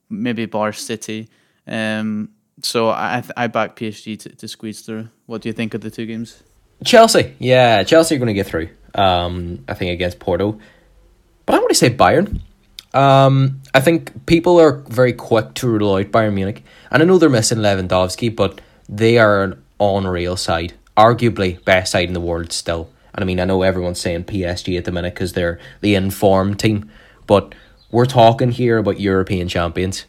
maybe 0.08 0.46
Bar 0.46 0.72
City. 0.72 1.28
Um, 1.66 2.30
so 2.62 2.88
I 2.88 3.22
I 3.36 3.48
back 3.48 3.76
PSG 3.76 4.18
to, 4.20 4.28
to 4.30 4.48
squeeze 4.48 4.80
through. 4.80 5.10
What 5.26 5.42
do 5.42 5.50
you 5.50 5.52
think 5.52 5.74
of 5.74 5.82
the 5.82 5.90
two 5.90 6.06
games? 6.06 6.42
Chelsea, 6.82 7.34
yeah, 7.38 7.82
Chelsea 7.84 8.14
are 8.14 8.18
going 8.18 8.28
to 8.28 8.40
get 8.42 8.46
through. 8.46 8.70
Um, 8.94 9.64
I 9.68 9.74
think 9.74 9.92
against 9.92 10.18
Porto, 10.18 10.58
but 11.44 11.56
I 11.56 11.58
want 11.58 11.68
to 11.68 11.74
say 11.74 11.90
Bayern. 11.90 12.40
Um, 12.94 13.60
I 13.74 13.80
think 13.80 14.24
people 14.26 14.60
are 14.60 14.76
very 14.88 15.12
quick 15.12 15.54
to 15.54 15.68
rule 15.68 15.96
out 15.96 16.06
Bayern 16.06 16.34
Munich, 16.34 16.62
and 16.92 17.02
I 17.02 17.06
know 17.06 17.18
they're 17.18 17.28
missing 17.28 17.58
Lewandowski, 17.58 18.34
but 18.34 18.60
they 18.88 19.18
are 19.18 19.42
an 19.42 19.62
unreal 19.80 20.36
side, 20.36 20.74
arguably 20.96 21.62
best 21.64 21.90
side 21.90 22.06
in 22.06 22.14
the 22.14 22.20
world 22.20 22.52
still. 22.52 22.88
And 23.12 23.24
I 23.24 23.26
mean, 23.26 23.40
I 23.40 23.44
know 23.46 23.62
everyone's 23.62 24.00
saying 24.00 24.24
PSG 24.24 24.78
at 24.78 24.84
the 24.84 24.92
minute 24.92 25.14
because 25.14 25.32
they're 25.32 25.58
the 25.80 25.96
informed 25.96 26.60
team, 26.60 26.88
but 27.26 27.54
we're 27.90 28.06
talking 28.06 28.52
here 28.52 28.78
about 28.78 29.00
European 29.00 29.48
champions. 29.48 30.04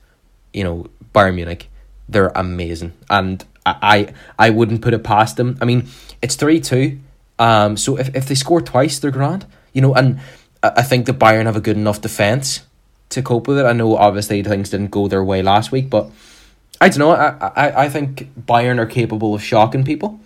You 0.53 0.63
know, 0.63 0.87
Bayern 1.13 1.35
Munich, 1.35 1.69
they're 2.07 2.31
amazing, 2.35 2.93
and 3.09 3.43
I 3.65 4.13
I, 4.37 4.47
I 4.47 4.49
wouldn't 4.51 4.83
put 4.83 4.93
it 4.93 5.03
past 5.03 5.37
them. 5.37 5.57
I 5.59 5.65
mean, 5.65 5.87
it's 6.21 6.35
three 6.35 6.59
two, 6.59 6.99
um, 7.39 7.77
so 7.77 7.97
if 7.97 8.15
if 8.15 8.27
they 8.27 8.35
score 8.35 8.61
twice, 8.61 8.99
they're 8.99 9.09
grand. 9.09 9.47
You 9.73 9.81
know, 9.81 9.95
and 9.95 10.19
I 10.61 10.83
think 10.83 11.07
the 11.07 11.13
Bayern 11.13 11.45
have 11.45 11.55
a 11.55 11.61
good 11.61 11.77
enough 11.77 11.99
defense 11.99 12.61
to 13.09 13.21
cope 13.21 13.47
with 13.47 13.57
it. 13.57 13.65
I 13.65 13.73
know 13.73 13.95
obviously 13.95 14.43
things 14.43 14.69
didn't 14.69 14.91
go 14.91 15.07
their 15.07 15.23
way 15.23 15.41
last 15.41 15.71
week, 15.71 15.89
but 15.89 16.09
I 16.81 16.89
don't 16.89 16.99
know. 16.99 17.11
I, 17.11 17.51
I, 17.55 17.85
I 17.85 17.89
think 17.89 18.29
Bayern 18.45 18.79
are 18.79 18.85
capable 18.85 19.33
of 19.33 19.43
shocking 19.43 19.83
people. 19.83 20.19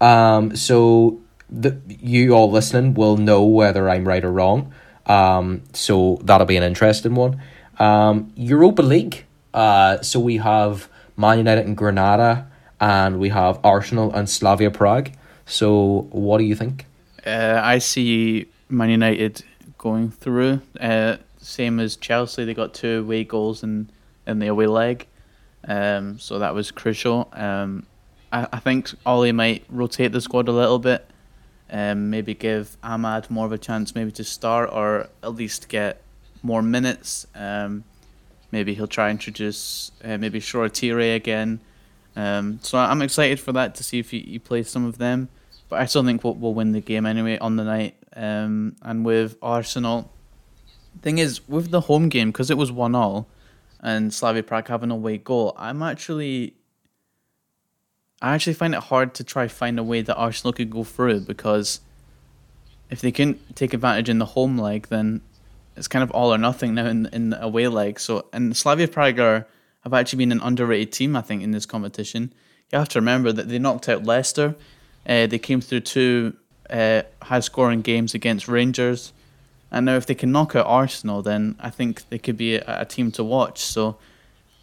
Um, 0.00 0.54
so 0.54 1.20
the 1.50 1.80
you 1.88 2.32
all 2.32 2.50
listening 2.50 2.94
will 2.94 3.16
know 3.16 3.42
whether 3.44 3.88
I'm 3.88 4.06
right 4.06 4.24
or 4.24 4.32
wrong. 4.32 4.72
Um, 5.06 5.62
so 5.72 6.18
that'll 6.22 6.46
be 6.46 6.56
an 6.56 6.62
interesting 6.62 7.14
one. 7.14 7.40
Um, 7.78 8.32
Europa 8.36 8.82
League. 8.82 9.24
Uh, 9.54 10.00
so 10.02 10.20
we 10.20 10.36
have 10.36 10.88
Man 11.16 11.38
United 11.38 11.66
and 11.66 11.76
Granada, 11.76 12.46
and 12.80 13.18
we 13.18 13.30
have 13.30 13.58
Arsenal 13.64 14.12
and 14.12 14.28
Slavia 14.28 14.70
Prague. 14.70 15.10
So 15.46 16.06
what 16.10 16.38
do 16.38 16.44
you 16.44 16.54
think? 16.54 16.86
Uh, 17.26 17.60
I 17.62 17.78
see 17.78 18.46
Man 18.68 18.90
United 18.90 19.42
going 19.78 20.10
through. 20.10 20.60
Uh, 20.78 21.16
same 21.48 21.80
as 21.80 21.96
Chelsea, 21.96 22.44
they 22.44 22.52
got 22.52 22.74
two 22.74 23.00
away 23.00 23.24
goals 23.24 23.62
in, 23.62 23.88
in 24.26 24.38
the 24.38 24.48
away 24.48 24.66
leg. 24.66 25.06
Um, 25.66 26.18
so 26.18 26.38
that 26.38 26.54
was 26.54 26.70
crucial. 26.70 27.28
Um, 27.32 27.86
I, 28.30 28.46
I 28.52 28.58
think 28.58 28.90
Ollie 29.06 29.32
might 29.32 29.64
rotate 29.70 30.12
the 30.12 30.20
squad 30.20 30.48
a 30.48 30.52
little 30.52 30.78
bit. 30.78 31.08
Um, 31.70 32.10
maybe 32.10 32.34
give 32.34 32.76
Amad 32.82 33.30
more 33.30 33.46
of 33.46 33.52
a 33.52 33.58
chance, 33.58 33.94
maybe 33.94 34.12
to 34.12 34.24
start 34.24 34.70
or 34.72 35.08
at 35.22 35.34
least 35.34 35.68
get 35.68 36.02
more 36.42 36.62
minutes. 36.62 37.26
Um, 37.34 37.84
maybe 38.52 38.74
he'll 38.74 38.86
try 38.86 39.08
and 39.08 39.16
introduce 39.18 39.90
uh, 40.04 40.18
maybe 40.18 40.40
Shoretire 40.40 41.16
again. 41.16 41.60
Um, 42.14 42.58
so 42.62 42.78
I'm 42.78 43.00
excited 43.00 43.40
for 43.40 43.52
that 43.52 43.74
to 43.76 43.84
see 43.84 43.98
if 43.98 44.10
he, 44.10 44.20
he 44.20 44.38
plays 44.38 44.68
some 44.68 44.84
of 44.84 44.98
them. 44.98 45.28
But 45.70 45.80
I 45.80 45.86
still 45.86 46.04
think 46.04 46.24
we'll, 46.24 46.34
we'll 46.34 46.54
win 46.54 46.72
the 46.72 46.80
game 46.80 47.06
anyway 47.06 47.38
on 47.38 47.56
the 47.56 47.64
night. 47.64 47.94
Um, 48.14 48.76
and 48.82 49.04
with 49.04 49.36
Arsenal, 49.42 50.10
Thing 51.02 51.18
is, 51.18 51.46
with 51.48 51.70
the 51.70 51.82
home 51.82 52.08
game, 52.08 52.30
because 52.30 52.50
it 52.50 52.56
was 52.56 52.72
1 52.72 52.94
all 52.94 53.28
and 53.80 54.12
Slavia 54.12 54.42
Prague 54.42 54.68
having 54.68 54.90
a 54.90 54.94
away 54.94 55.18
goal, 55.18 55.54
I'm 55.56 55.82
actually. 55.82 56.54
I 58.20 58.34
actually 58.34 58.54
find 58.54 58.74
it 58.74 58.80
hard 58.80 59.14
to 59.14 59.24
try 59.24 59.46
find 59.46 59.78
a 59.78 59.84
way 59.84 60.02
that 60.02 60.16
Arsenal 60.16 60.52
could 60.52 60.70
go 60.70 60.82
through 60.82 61.20
because 61.20 61.80
if 62.90 63.00
they 63.00 63.12
can 63.12 63.38
take 63.54 63.72
advantage 63.72 64.08
in 64.08 64.18
the 64.18 64.24
home 64.24 64.58
leg, 64.58 64.88
then 64.88 65.20
it's 65.76 65.86
kind 65.86 66.02
of 66.02 66.10
all 66.10 66.34
or 66.34 66.38
nothing 66.38 66.74
now 66.74 66.86
in 66.86 67.06
in 67.12 67.30
the 67.30 67.40
away 67.40 67.68
leg. 67.68 68.00
So 68.00 68.26
and 68.32 68.56
Slavia 68.56 68.88
Prague 68.88 69.20
are, 69.20 69.46
have 69.82 69.94
actually 69.94 70.18
been 70.18 70.32
an 70.32 70.40
underrated 70.40 70.92
team, 70.92 71.14
I 71.14 71.20
think, 71.20 71.42
in 71.42 71.52
this 71.52 71.66
competition. 71.66 72.32
You 72.72 72.78
have 72.80 72.88
to 72.90 72.98
remember 72.98 73.30
that 73.32 73.48
they 73.48 73.58
knocked 73.58 73.88
out 73.88 74.04
Leicester. 74.04 74.56
Uh, 75.08 75.26
they 75.26 75.38
came 75.38 75.60
through 75.60 75.80
two 75.80 76.36
uh, 76.68 77.02
high 77.22 77.40
scoring 77.40 77.82
games 77.82 78.14
against 78.14 78.48
Rangers. 78.48 79.12
And 79.70 79.86
now, 79.86 79.96
if 79.96 80.06
they 80.06 80.14
can 80.14 80.32
knock 80.32 80.56
out 80.56 80.66
Arsenal, 80.66 81.22
then 81.22 81.56
I 81.60 81.70
think 81.70 82.08
they 82.08 82.18
could 82.18 82.36
be 82.36 82.56
a, 82.56 82.64
a 82.66 82.84
team 82.84 83.12
to 83.12 83.24
watch. 83.24 83.60
So, 83.60 83.98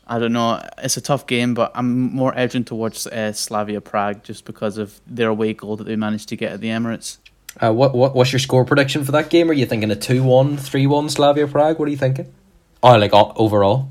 I 0.08 0.20
don't 0.20 0.34
know. 0.34 0.62
It's 0.80 0.98
a 0.98 1.02
tough 1.02 1.28
game, 1.28 1.54
but 1.54 1.72
I'm 1.76 2.14
more 2.14 2.34
edging 2.36 2.64
towards 2.64 3.08
uh, 3.08 3.34
Slavia 3.34 3.82
Prague 3.82 4.24
just 4.24 4.46
because 4.46 4.78
of 4.78 5.00
their 5.08 5.30
away 5.30 5.54
goal 5.54 5.76
that 5.78 5.86
they 5.86 5.96
managed 5.96 6.30
to 6.30 6.36
get 6.36 6.54
at 6.54 6.62
the 6.62 6.70
Emirates. 6.70 7.18
Uh, 7.62 7.72
what 7.72 7.96
what 7.96 8.14
what's 8.14 8.34
your 8.34 8.40
score 8.40 8.66
prediction 8.66 9.06
for 9.06 9.14
that 9.14 9.30
game? 9.30 9.50
Are 9.50 9.54
you 9.54 9.66
thinking 9.66 9.90
a 9.90 9.96
2 9.96 10.24
1, 10.24 10.58
3 10.58 10.88
1 10.88 11.10
Slavia 11.10 11.48
Prague? 11.48 11.80
What 11.80 11.88
are 11.88 11.92
you 11.92 11.98
thinking? 11.98 12.34
Oh, 12.84 12.98
like 12.98 13.12
overall? 13.14 13.90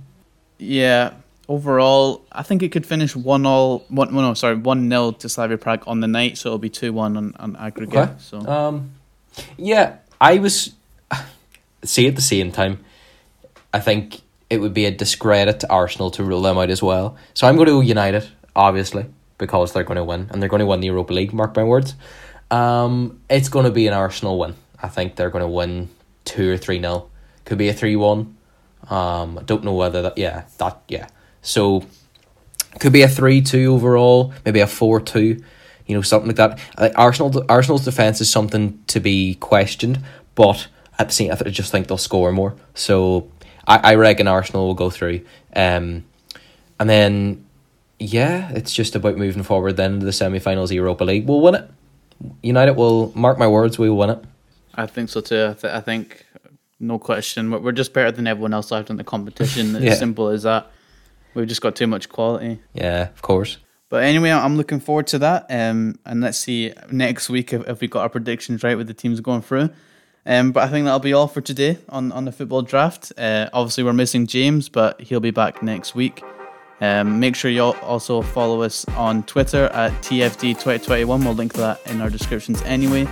Yeah, 0.58 1.14
overall, 1.48 2.24
I 2.30 2.42
think 2.42 2.62
it 2.62 2.70
could 2.70 2.86
finish 2.86 3.16
1 3.16 3.46
all, 3.46 3.84
one, 3.88 4.14
no, 4.14 4.34
sorry, 4.34 4.56
1 4.56 4.88
0 4.88 5.12
to 5.12 5.28
Slavia 5.28 5.58
Prague 5.58 5.82
on 5.86 6.00
the 6.00 6.06
night, 6.06 6.38
so 6.38 6.50
it'll 6.50 6.58
be 6.58 6.70
2 6.70 6.92
1 6.92 7.16
on, 7.16 7.34
on 7.38 7.56
aggregate. 7.56 7.96
Okay. 7.96 8.12
So. 8.18 8.38
Um, 8.40 8.92
yeah, 9.56 9.96
I 10.20 10.38
was 10.38 10.74
see 11.84 12.08
at 12.08 12.16
the 12.16 12.22
same 12.22 12.52
time, 12.52 12.84
I 13.72 13.80
think 13.80 14.20
it 14.50 14.58
would 14.58 14.74
be 14.74 14.86
a 14.86 14.90
discredit 14.90 15.60
to 15.60 15.70
Arsenal 15.70 16.10
to 16.12 16.24
rule 16.24 16.42
them 16.42 16.58
out 16.58 16.70
as 16.70 16.82
well. 16.82 17.16
So 17.34 17.46
I'm 17.46 17.56
going 17.56 17.68
to 17.68 17.82
United, 17.82 18.28
obviously, 18.54 19.06
because 19.38 19.72
they're 19.72 19.84
going 19.84 19.96
to 19.96 20.04
win 20.04 20.28
and 20.30 20.40
they're 20.40 20.48
going 20.48 20.60
to 20.60 20.66
win 20.66 20.80
the 20.80 20.86
Europa 20.86 21.12
League. 21.12 21.32
Mark 21.32 21.56
my 21.56 21.64
words. 21.64 21.94
Um, 22.50 23.20
it's 23.28 23.48
going 23.48 23.64
to 23.64 23.72
be 23.72 23.86
an 23.86 23.94
Arsenal 23.94 24.38
win. 24.38 24.54
I 24.80 24.88
think 24.88 25.16
they're 25.16 25.30
going 25.30 25.42
to 25.42 25.48
win 25.48 25.88
two 26.24 26.52
or 26.52 26.56
three 26.56 26.78
nil. 26.78 27.10
Could 27.44 27.58
be 27.58 27.68
a 27.68 27.74
three 27.74 27.96
one. 27.96 28.36
Um, 28.88 29.38
I 29.38 29.42
don't 29.42 29.64
know 29.64 29.74
whether 29.74 30.02
that. 30.02 30.18
Yeah, 30.18 30.44
that. 30.58 30.82
Yeah. 30.88 31.08
So 31.42 31.84
could 32.80 32.92
be 32.92 33.02
a 33.02 33.08
three 33.08 33.40
two 33.40 33.74
overall. 33.74 34.32
Maybe 34.44 34.60
a 34.60 34.66
four 34.66 35.00
two. 35.00 35.42
You 35.86 35.94
know, 35.94 36.02
something 36.02 36.28
like 36.28 36.36
that. 36.36 36.96
Arsenal, 36.96 37.44
Arsenal's 37.48 37.84
defense 37.84 38.20
is 38.20 38.30
something 38.30 38.82
to 38.86 39.00
be 39.00 39.34
questioned, 39.34 40.00
but 40.34 40.68
at 40.98 41.08
the 41.08 41.14
same, 41.14 41.32
I 41.32 41.36
just 41.50 41.72
think 41.72 41.88
they'll 41.88 41.98
score 41.98 42.32
more. 42.32 42.54
So 42.74 43.30
I, 43.66 43.92
I 43.92 43.94
reckon 43.96 44.28
Arsenal 44.28 44.66
will 44.66 44.74
go 44.74 44.90
through. 44.90 45.24
Um, 45.54 46.04
and 46.78 46.90
then 46.90 47.44
yeah, 47.98 48.50
it's 48.52 48.72
just 48.72 48.94
about 48.94 49.16
moving 49.16 49.42
forward 49.42 49.76
then 49.76 50.00
to 50.00 50.06
the 50.06 50.12
semi-finals 50.12 50.72
Europa 50.72 51.04
League. 51.04 51.26
We'll 51.26 51.40
win 51.40 51.54
it. 51.54 51.70
United 52.42 52.74
will 52.74 53.12
mark 53.14 53.38
my 53.38 53.46
words. 53.46 53.78
We 53.78 53.88
will 53.88 53.96
win 53.96 54.10
it. 54.10 54.24
I 54.74 54.86
think 54.86 55.08
so 55.10 55.20
too. 55.20 55.48
I, 55.50 55.54
th- 55.54 55.72
I 55.72 55.80
think 55.80 56.26
no 56.80 56.98
question. 56.98 57.50
We're 57.50 57.72
just 57.72 57.92
better 57.92 58.10
than 58.10 58.26
everyone 58.26 58.54
else 58.54 58.70
left 58.70 58.90
in 58.90 58.96
the 58.96 59.04
competition. 59.04 59.74
yeah. 59.80 59.92
As 59.92 59.98
simple 59.98 60.28
as 60.28 60.42
that. 60.42 60.70
We've 61.34 61.48
just 61.48 61.62
got 61.62 61.74
too 61.74 61.86
much 61.86 62.08
quality. 62.08 62.60
Yeah, 62.74 63.08
of 63.08 63.22
course. 63.22 63.58
But 63.88 64.04
anyway, 64.04 64.30
I'm 64.30 64.56
looking 64.56 64.80
forward 64.80 65.06
to 65.08 65.18
that. 65.20 65.46
Um, 65.50 65.98
and 66.04 66.20
let's 66.20 66.38
see 66.38 66.72
next 66.90 67.28
week 67.28 67.52
if, 67.52 67.66
if 67.68 67.80
we 67.80 67.88
got 67.88 68.02
our 68.02 68.08
predictions 68.08 68.62
right 68.62 68.76
with 68.76 68.86
the 68.86 68.94
teams 68.94 69.20
going 69.20 69.42
through. 69.42 69.70
Um, 70.26 70.52
but 70.52 70.62
I 70.62 70.68
think 70.68 70.84
that'll 70.84 71.00
be 71.00 71.12
all 71.12 71.28
for 71.28 71.40
today 71.40 71.78
on, 71.88 72.10
on 72.12 72.24
the 72.24 72.32
football 72.32 72.62
draft. 72.62 73.12
Uh, 73.18 73.50
obviously, 73.52 73.84
we're 73.84 73.92
missing 73.92 74.26
James, 74.26 74.68
but 74.68 75.00
he'll 75.00 75.20
be 75.20 75.30
back 75.30 75.62
next 75.62 75.94
week. 75.94 76.22
Um, 76.80 77.20
make 77.20 77.36
sure 77.36 77.50
you 77.50 77.62
also 77.62 78.22
follow 78.22 78.62
us 78.62 78.84
on 78.90 79.22
Twitter 79.24 79.66
at 79.66 79.92
TFD2021. 80.02 81.06
We'll 81.06 81.34
link 81.34 81.52
that 81.54 81.80
in 81.86 82.00
our 82.00 82.10
descriptions 82.10 82.62
anyway. 82.62 83.06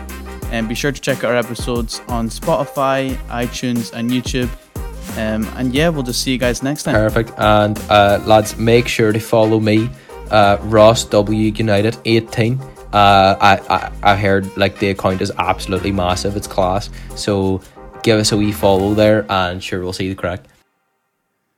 And 0.51 0.69
be 0.69 0.75
sure 0.75 0.93
to 0.93 1.01
check 1.01 1.19
out 1.19 1.31
our 1.31 1.37
episodes 1.37 2.01
on 2.09 2.29
Spotify, 2.29 3.15
iTunes, 3.29 3.93
and 3.93 4.11
YouTube. 4.11 4.51
Um, 5.17 5.47
and 5.57 5.75
yeah, 5.75 5.89
we'll 5.89 6.03
just 6.03 6.23
see 6.23 6.33
you 6.33 6.39
guys 6.39 6.63
next 6.63 6.83
time. 6.85 6.95
Perfect. 6.95 7.33
And 7.39 7.79
uh, 7.89 8.21
lads, 8.27 8.57
make 8.57 8.89
sure 8.89 9.13
to 9.13 9.21
follow 9.21 9.61
me, 9.61 9.89
uh, 10.31 10.59
Ross 10.63 11.05
W 11.05 11.53
United 11.53 11.97
18. 12.05 12.59
Uh, 12.93 13.37
I, 13.41 13.59
I 13.69 14.13
I 14.13 14.17
heard 14.17 14.55
like 14.57 14.79
the 14.79 14.91
account 14.91 15.23
is 15.23 15.33
absolutely 15.39 15.93
massive. 15.93 16.37
It's 16.37 16.47
class. 16.47 16.91
So 17.15 17.63
give 18.03 18.19
us 18.19 18.33
a 18.33 18.37
wee 18.37 18.53
follow 18.53 18.95
there, 18.95 19.25
and 19.31 19.63
sure 19.63 19.81
we'll 19.83 19.93
see 19.93 20.09
the 20.09 20.15
crack. 20.15 20.45